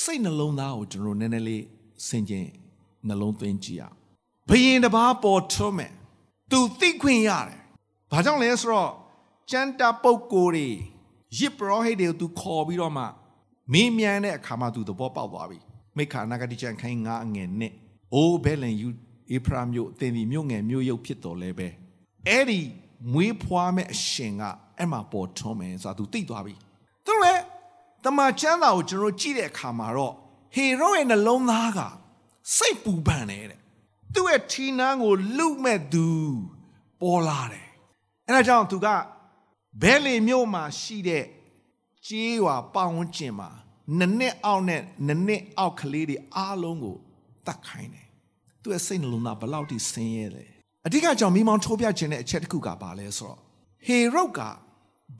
[0.00, 1.64] စိတ်နှလုံးသားကိုကျွန်တော်နည်းနည်းလေး
[2.06, 2.46] ဆင်ခြင်
[3.06, 3.96] နှလုံးသွင်းကြည့်အောင်
[4.48, 5.92] ဘယင်တစ်ပါးပေါ်ထွန်းမယ်
[6.50, 7.63] သူသိခွင့်ရတယ်
[8.14, 8.90] ဘာကြောင့်လဲဆိုတော့
[9.50, 10.68] ကျန်တာပုတ်ကိုတွေ
[11.38, 13.04] ရစ်ပရောဟိတ်တွေကိုသူခေါ်ပြီးတော့မှ
[13.72, 15.58] မင်းမြန်တဲ့အခါမှာသူသဘောပေါက်သွားပြီ
[15.96, 17.72] မိခါနာဂတိချန်ခိုင်းငါအငယ်နဲ့
[18.14, 18.88] အိုးဘဲလန်ယူ
[19.32, 21.68] အေဖရာမျိုးအသင်ဒီမြို့ငယ်မြို့ရုပ်ဖြစ်တော်လဲပဲ
[22.28, 22.60] အဲ့ဒီ
[23.12, 24.42] မွေးဖွားမဲ့အရှင်က
[24.78, 26.54] အဲ့မှာပေါ်ထွန်းမယ်ဆိုတာသူသိသွားပြီ
[27.06, 27.42] သူလည်း
[28.04, 30.14] တမန်ကျမ်းစာကိုကျွန်တော်ကြည့်တဲ့အခါမှာတော့
[30.54, 31.80] ဟေရိုရဲ့နှလုံးသားက
[32.56, 33.60] စိတ်ပူပန်နေတဲ့
[34.14, 36.06] သူ့ရဲ့ထီနန်းကိုလူမဲ့သူ
[37.00, 37.66] ပေါ်လာတယ်
[38.28, 38.86] အဲ့ဒါကြောင့်သူက
[39.82, 41.24] ဘဲလီမြို့မှာရှိတဲ့
[42.06, 43.50] ကြေးရွာပတ်ဝန်းကျင်မှာ
[44.00, 46.96] နနှစ်အောက်နဲ့နနှစ်အောက်ကလေးတွေအားလုံးကို
[47.46, 48.06] တတ်ခိုင်းတယ်
[48.62, 50.44] သူရဲ့စိတ်နှလုံးသားဘလောက်ထိဆင်းရဲလဲ
[50.86, 53.38] အဓိကကြောင့်မိမောင်းထိုးပြခြင်းတဲ့အချက်တစ်ခုကဘာလဲဆိုတော့
[53.86, 54.40] ဟေရုတ်က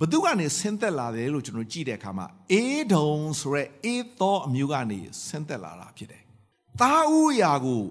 [0.01, 6.23] ဘသူကနေဆင်းသက်လာတယ်လို့ကျွန်တော်ကြည့်တဲ့အခါမှာအေဒုံဆိုရဲအေသောအမျိုးကနေဆင်းသက်လာတာဖြစ်တယ်။
[6.81, 7.83] သားဥရာကို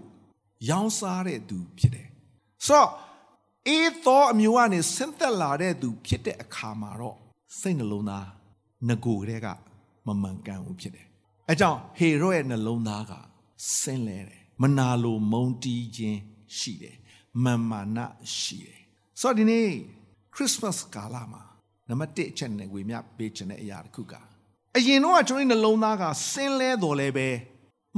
[0.69, 2.07] ရောင်းစားတဲ့သူဖြစ်တယ်။
[2.65, 2.89] ဆိုတော့
[3.69, 7.17] အေးသောအမျိုးကနေဆင်းသက်လာတဲ့သူ ဖြစ်တဲ့အခါမှာတော့
[7.59, 8.27] စိတ်နှလုံးသား
[8.87, 9.47] ငကိုတဲ့က
[10.07, 11.07] မမှန်ကန်ဘူးဖြစ်တယ်
[11.49, 13.13] အဲကြောင့်ဟေရောရဲ့နှလုံးသားက
[13.79, 16.19] ဆင်းလဲတယ်မနာလိုမုန်းတီးခြင်း
[16.57, 16.97] ရှိတယ်
[17.43, 17.99] မာမာန
[18.37, 18.81] ရှိတယ်
[19.19, 19.67] ဆိုတော့ဒီနေ့
[20.33, 21.43] ခရစ်စမတ်ကာလမှာ
[21.89, 24.13] နံပါတ်1အချက်နဲ့ဝေမျှပေးခြင်းတဲ့အရာတစ်ခုက
[24.77, 27.27] အရင်တော့ကျွန်တော်နှလုံးသားကဆင်းလဲတော်လဲပဲ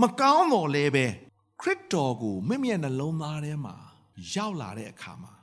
[0.01, 1.05] မကောင်းတော်လဲပဲ
[1.61, 3.75] ခရစ်တော်ကိုမိမိရဲ့နှလုံးသားထဲမှာ
[4.33, 5.34] ရောက်လာတဲ့အခါမှာ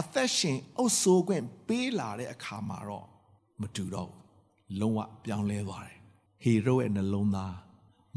[0.00, 3.06] အသက်ရှင်အုပ်ဆိုးခွင့်ပေးလာတဲ့အခါမှာတော့
[3.60, 5.98] မတူတော့ဘူးလုံးဝပြောင်းလဲသွားတယ်
[6.42, 7.54] ဟေရိုရဲ့နှလုံးသား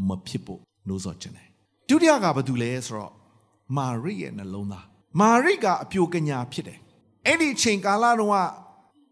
[0.08, 1.48] မဖြစ်ဖို့နှိုးဆော်ခြင်းတယ်
[1.90, 3.14] ဒုတိယကဘာတူလဲဆိုတော့
[3.78, 4.86] မာရိရဲ့နှလုံးသား
[5.20, 6.80] မာရိကအပြိုကညာဖြစ်တယ်
[7.26, 8.38] အဲ့ဒီအချိန်ကာလတုန်းက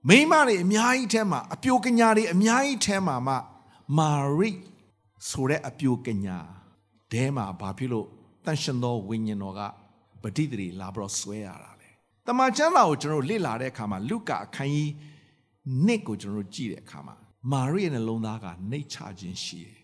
[0.09, 3.35] မိန်းမတွေအများကြီးထဲမှာအပြိုကညာတွေအများကြီးထဲမှာမှ
[3.97, 4.49] မာရိ
[5.29, 6.37] ဆိုတဲ့အပြိုကညာ
[7.13, 8.07] တဲမှာဘာဖြစ်လို့
[8.45, 9.61] တန်ရှင်သောဝိညာဉ်တော်က
[10.21, 11.76] ပဋိသန္ဓေလာပြီးတော့ဆွဲရတာလေ
[12.27, 14.91] တမန်ကျမ်းစာကိုကျွန်တော်လေ့လာတဲ့အခါမှာလုကာအခန်းကြီး
[15.85, 17.15] နှစ်ကိုကျွန်တော်ကြည့်တဲ့အခါမှာ
[17.51, 19.77] မာရိရဲ့နှလုံးသားကနှိတ်ချခြင်းရှိတယ်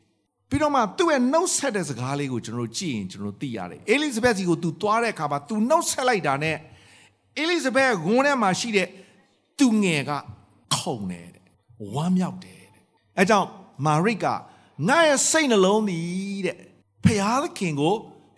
[0.50, 6.58] ပြီးတော့မှသူ့ရဲ့နှုတ်ဆက်တဲ့စကားလေးကိုကျွန်တော်ကြည့်ရင်ကျွန်တော်သိရတယ်။အေလိဇဘက်စီကိုသူသွားတဲ့အခါမှာသူနှုတ်ဆက်လိုက်တာနဲ့
[7.40, 8.88] အေလိဇဘက်ဂုံးထဲမှာရှိတဲ့
[9.60, 10.12] သူငယ်က
[10.76, 11.46] ခုန်တယ်တဲ့။
[11.94, 12.84] ဝမ်းမြောက်တယ်တဲ့။
[13.20, 13.48] အဲကြောင့်
[13.86, 14.26] မာရိက
[14.90, 16.58] ငါရဲ့စိတ်နှလုံးသည်တဲ့
[17.04, 17.96] ဖျားသခင်ကို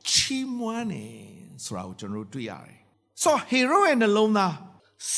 [0.10, 1.16] ချီးမွမ်းတယ်
[1.64, 2.80] ဆိုတာကိုကျွန်တော်တို့တွေ့ရတယ်။
[3.24, 4.56] ဆိုဟေရိုရဲ့နှလုံးသား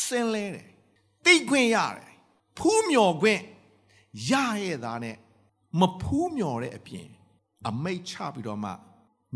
[0.04, 0.68] စင်လဲတယ်။
[1.26, 2.12] တိတ်ခွင့်ရတယ်။
[2.58, 3.42] ဖူးမြော်ခွင့်
[4.30, 4.34] ရ
[4.64, 5.18] ရဲ့သားနဲ့
[5.80, 7.08] မဖူးမြော်တဲ့အပြင်
[7.68, 8.72] အမိတ်ချပြီးတော့မှ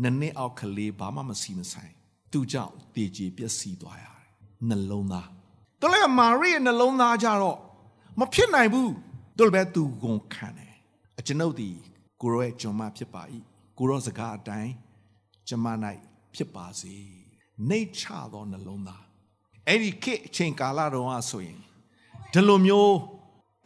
[0.02, 1.92] နည်းနည်းအောက်ကလေးဘာမှမစီမဆိုင်
[2.32, 4.28] သူကြောင့်တည်ကြည်ပျက်စီးသွားရတယ်
[4.68, 5.28] နှလုံးသား
[5.80, 7.58] တော်လည်းမာရိရဲ့နှလုံးသားကြတော့
[8.18, 8.92] မဖြစ်နိုင်ဘူး
[9.38, 10.74] တော်လည်းပဲသူကုန်ခံတယ်
[11.18, 11.70] အကျွန်ုပ်ဒီ
[12.20, 13.22] ကိုရောရဲ့ကျွန်မဖြစ်ပါ၏
[13.78, 14.72] ကိုရောစကားအတိုင်း
[15.48, 15.66] ကျွန်မ၌
[16.34, 17.21] ဖြစ်ပါစေ
[17.68, 19.02] နှိတ်ချသောနှလုံးသား
[19.68, 21.58] အဲ့ဒီခေတ်အချိန်ကာလတုန်းကဆိုရင်
[22.32, 22.96] ဒီလိုမျိုး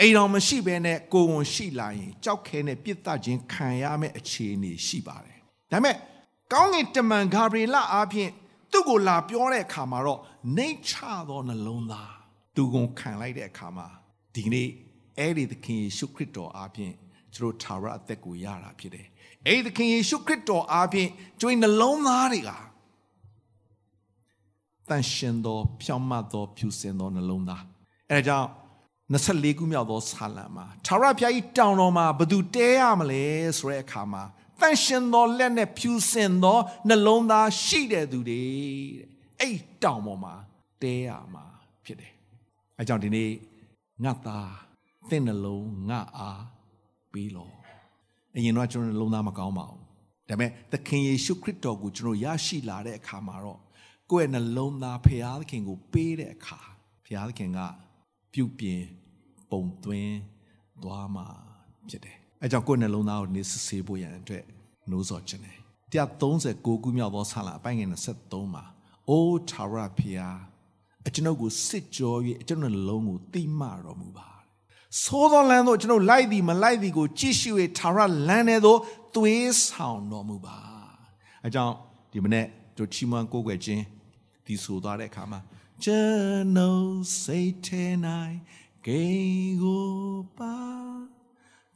[0.00, 5.38] အိမ်တော်မရှိဘဲနဲ့ကိုယ်ဝန်ရှိလာရင်ကြောက်ခဲနဲ့ပြစ်ဒတ်ခြင်းခံရမယ့်အခြေအနေရှိပါတယ်။
[5.72, 5.96] ဒါပေမဲ့
[6.52, 8.30] ကောင်းကင်တမန်ဂါဘရီလအားဖြင့်
[8.72, 10.20] သူ့ကိုလာပြောတဲ့အခါမှာတော့
[10.56, 10.94] နှိတ်ချ
[11.28, 12.12] သောနှလုံးသား
[12.56, 13.86] သူကိုခံလိုက်တဲ့အခါမှာ
[14.34, 14.68] ဒီနေ့
[15.18, 16.92] အဲ့ဒီသခင်ယေရှုခရစ်တော်အားဖြင့်
[17.34, 19.06] ကျွန်တော်ထာဝရအသက်ကိုရတာဖြစ်တယ်။
[19.46, 21.08] အဲ့ဒီသခင်ယေရှုခရစ်တော်အားဖြင့်
[21.40, 22.50] ကျွန်တော်နှလုံးသားတွေက
[24.88, 27.62] တန်ရှင်သောဖြောင့်မတ်သောဖြူစင်သောနှလုံးသား
[28.10, 28.48] အဲဒါကြောင့်
[29.12, 33.22] 24ခုမြောက်သောဆာလံမှာထာဝရဘုရားကြီးတောင်တော်မှာဘသူတဲရမလဲ
[33.58, 34.22] ဆိုတဲ့အခါမှာ
[34.60, 36.58] တန်ရှင်သောလက်နဲ့ဖြူစင်သော
[36.88, 38.42] နှလုံးသားရှိတဲ့သူတွေ
[39.00, 40.34] တဲ့အဲ့တောင်ပေါ်မှာ
[40.82, 41.44] တဲရမှာ
[41.84, 42.12] ဖြစ်တယ်
[42.78, 43.30] အဲကြောင့်ဒီနေ့
[44.04, 44.52] ငါသား
[45.08, 46.44] သင်နှလုံးငါအား
[47.12, 47.54] ပေးလို့
[48.36, 49.80] အရင်တော့ကျွန်တော်နှလုံးသားမကောင်းပါဘူး
[50.28, 53.60] ဒါပေမဲ့သခင်ယေရှုခရစ်တော်ကိုကျွန်တော်ရရှိလာတဲ့အခါမှာတော့
[54.10, 56.60] ကိုယ့်ရဲ့နှလုံးသားဖခင်သခင်ကို ပေးတဲ့အခါ
[57.04, 57.60] ဖခင်သခင်က
[58.32, 58.82] ပြုပြင်
[59.50, 60.16] ပုံသွင်း
[60.82, 61.26] သွားမှာ
[61.88, 64.44] ဖြစ်တယ်။အဲကြောင့်ကိုယ်နှလုံးသားကိုနေစစ်ဆေးဖို့ရန်အတွက်
[64.90, 65.58] နှိုးဆော်ခြင်းတယ်။
[65.92, 68.64] 139ခုမြောက်သောဆာလံအပိုင်းငယ်23မှာ
[69.08, 70.38] အိုးထာဝရဖျား
[71.06, 74.28] အကျွန်ုပ်ကိုစစ်ကြော၍အကျွန်ုပ်နှလုံးကိုတိမတော်မူပါ။
[75.04, 78.78] သိုးသောလမ်းသို့ကျွန်ုပ်လိုက်သည်မလိုက်သည်ကိုကြည့်ရှု၍ထာဝရလမ်းထဲသို့
[79.14, 80.56] သွေးဆောင်တော်မူပါ။
[81.44, 81.74] အဲကြောင့်
[82.12, 82.46] ဒီမနေ့
[82.78, 83.82] တို့ချီးမွမ်းကိုးကွယ်ခြင်း
[84.46, 85.40] ဒီဆိုသွားတဲ့အခါမှာ
[85.84, 87.84] ကျွန်ုပ်စိတ်ထဲ၌
[88.86, 89.88] ဂိမ်းကို
[90.38, 90.56] ပါ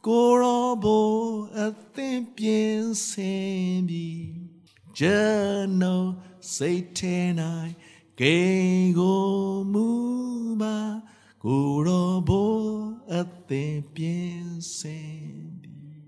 [0.06, 0.86] ကိုရောဘ
[1.58, 4.30] အသင်ပြင်းစင်ပြီး
[4.98, 6.10] ကျွန်ုပ်
[6.54, 7.16] စိတ်ထဲ၌
[8.20, 9.22] ဂိမ်းကို
[9.72, 9.86] မူ
[10.60, 10.76] ပါ
[11.44, 12.30] ကိုရောဘ
[13.12, 13.14] အ
[13.48, 15.20] သင်ပြင်းစင်
[15.62, 16.00] ပြီး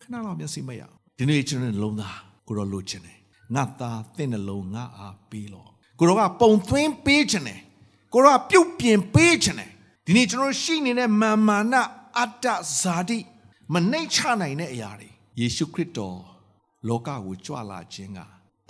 [0.00, 3.18] ခဏလောက်မျက်စိမရအောင်ဒီနေ့ကျွန်တော်လုံးသားကိုရောလိုချင်တယ်
[3.54, 7.60] ငါသားသင်နှလုံးငါအားပြီးလို့ ကိုရောကပုံသွင်းပေးခြင်းတယ်
[8.12, 9.70] ကိုရောကပြုတ်ပြင်ပေးခြင်းတယ်
[10.06, 11.74] ဒီနေ့ကျွန်တော်ရှိနေတဲ့မာမာန
[12.18, 12.46] အတ္တ
[12.80, 13.18] ဇာတိ
[13.72, 15.08] မနှိမ့်ချနိုင်တဲ့အရာတွေ
[15.40, 16.18] ယေရှုခရစ်တော်
[16.88, 18.18] လောကကိုကြွလာခြင်းက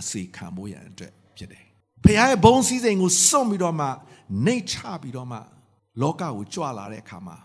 [0.01, 1.65] အစေခံဖို့ရန်အတွက်ဖြစ်တယ်
[2.03, 3.87] ဖခင်ရဲ့ဘုံစည်းစိမ်ကိုစွန့်ပြီးတော့မှ
[4.45, 5.39] နှိမ့်ချပြီးတော့မှ
[6.01, 7.37] လောကကိုကြွလာတဲ့အခါမှာ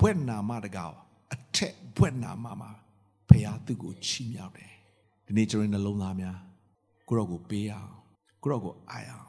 [0.00, 0.92] ဘွဲ့နာမတကော
[1.34, 2.70] အထက်ဘွဲ့နာမမှာ
[3.28, 4.72] ဖခင်သူ့ကိုချီးမြှောက်တယ်
[5.26, 6.38] ဒီနေ့ကျွန်တော်နှလုံးသားများ
[7.08, 7.92] ကိုရောကိုပေးအောင်
[8.42, 9.25] ကိုရောကိုအားအောင်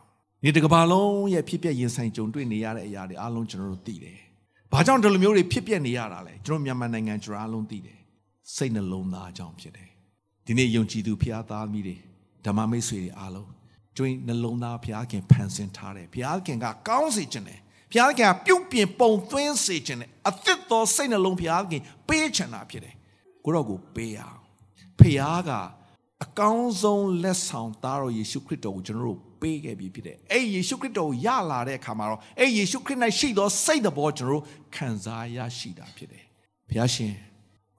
[0.48, 4.18] ဒီတကဘာလုံးရဲ့ဖြစ်ပျက်ရင်ဆိုင်ကြုံတွေ့နေရတဲ့အရာတွေအားလုံးကျွန်တော်တို့သိတယ်။
[4.74, 7.98] ဘာကြောင့်ဒီလိုမျိုးတွေဖြစ်ပျက်နေရတာလဲကျွန်တော်မြန်မာနိုင်ငံကျွန်တော်အားလုံးသိတယ်။
[8.56, 9.90] စိတ်နှလုံးသားကြောင့်ဖြစ်တယ်။
[10.46, 11.96] ဒီနေ့ယုံကြည်သူဖျားသားမိတွေ
[12.46, 13.50] ဓမ္မမိတ်ဆွေတွေအားလုံး
[13.98, 17.60] ကျွင်းနှလုံးသားဖျားခင်ဖန်ဆင်းထားတယ်။ဖျားခင်ကကောင်းစေခြင်းတယ်။
[17.92, 22.96] ဖျားခင်ကပြုတ်ပြင်ပုံသွင်းစေခြင်းတယ်။အသစ်သောစိတ်နှလုံးဖျားခင်ပေးချင်တာဖြစ်တယ်။
[23.44, 24.40] ကိုတော့ကိုပေးရအောင်။
[25.00, 25.52] ဖျားက
[26.24, 34.44] အကောင်းဆုံးလက်ဆောင်သားတော်ယေရှုခရစ်တော်ကိုကျွန်တော်တို့ ပေးခဲ့ပြီးဖြစ်တယ်။အဲ့ယေရှုခရစ်တော်ကိုရလာတဲ့အခါမှာတော့အဲ့ယေရှုခရစ်၌ရှိသောစိတ်တော်ကျွန်တော်တို့
[34.76, 36.24] ခံစားရရှိတာဖြစ်တယ်။
[36.70, 37.14] ဘုရားရှင်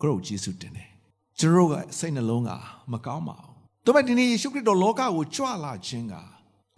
[0.00, 0.88] ကိုရောယေရှုတင်တယ်
[1.38, 2.50] ကျွန်တော်တို့ကစိတ်နှလုံးက
[2.92, 3.54] မကောင်းပါဘူး။
[3.86, 6.14] ဒါပေမဲ့ဒီနေ့ယေရှုခရစ်တော်လောကကိုကြွလာခြင်းက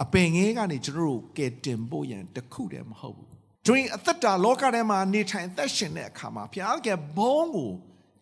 [0.03, 3.29] အပင်ငယ်ကနေကျွန်တော်တို့ကယ်တင်ဖို့ရန်တခုတည်းမဟုတ်ဘူး။
[3.67, 7.71] ကျွန်တော်အသက်တာလောကထဲမှာနေထိုင်အသက်ရှင်တဲ့အခါမှာဘုရားကဘုန်းကို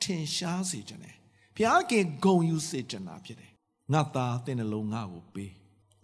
[0.02, 1.16] ထင်ရှားစေခြင်းတယ်။
[1.56, 1.92] ဘုရားက
[2.24, 3.50] ဂုံယူစေခြင်းတာဖြစ်တယ်။
[3.92, 5.50] ငါသားတဲ့နှလုံးငါကိုပေး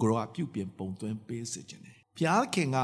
[0.04, 2.78] ကိုရောပြုတ်ပြင်ပုံသွင်းပေးစေခြင်းတယ်။ဘုရားခင်က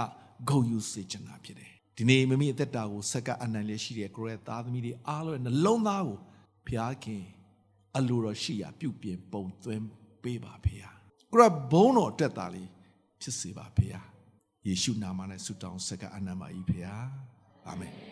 [0.48, 6.18] ဂုံယူစေခြင်းတာဖြစ်တယ်။ဒီနေ့မိမိအသက်တာကိုဆက်ကအနံ့လေးရှိတဲ့ကိုရဲသားသမီးတွေအားလုံးနှလုံးသားကို
[6.66, 7.22] ဘုရားခင်
[7.96, 9.84] အလိုတော်ရှိရာပြုပြင်ပုံသွင်း
[10.22, 10.90] ပေးပါဖေဟာ
[11.32, 12.68] ကိုရဘုန်းတော်တက်တာလေး
[13.20, 14.02] ဖြစ်စေပါဖေဟာ
[14.66, 16.96] ယေရှုနာမနဲ့ဆုတောင်းဆက်ကအနံ့ပါ၏ဖေဟာ
[17.68, 18.09] အာမင်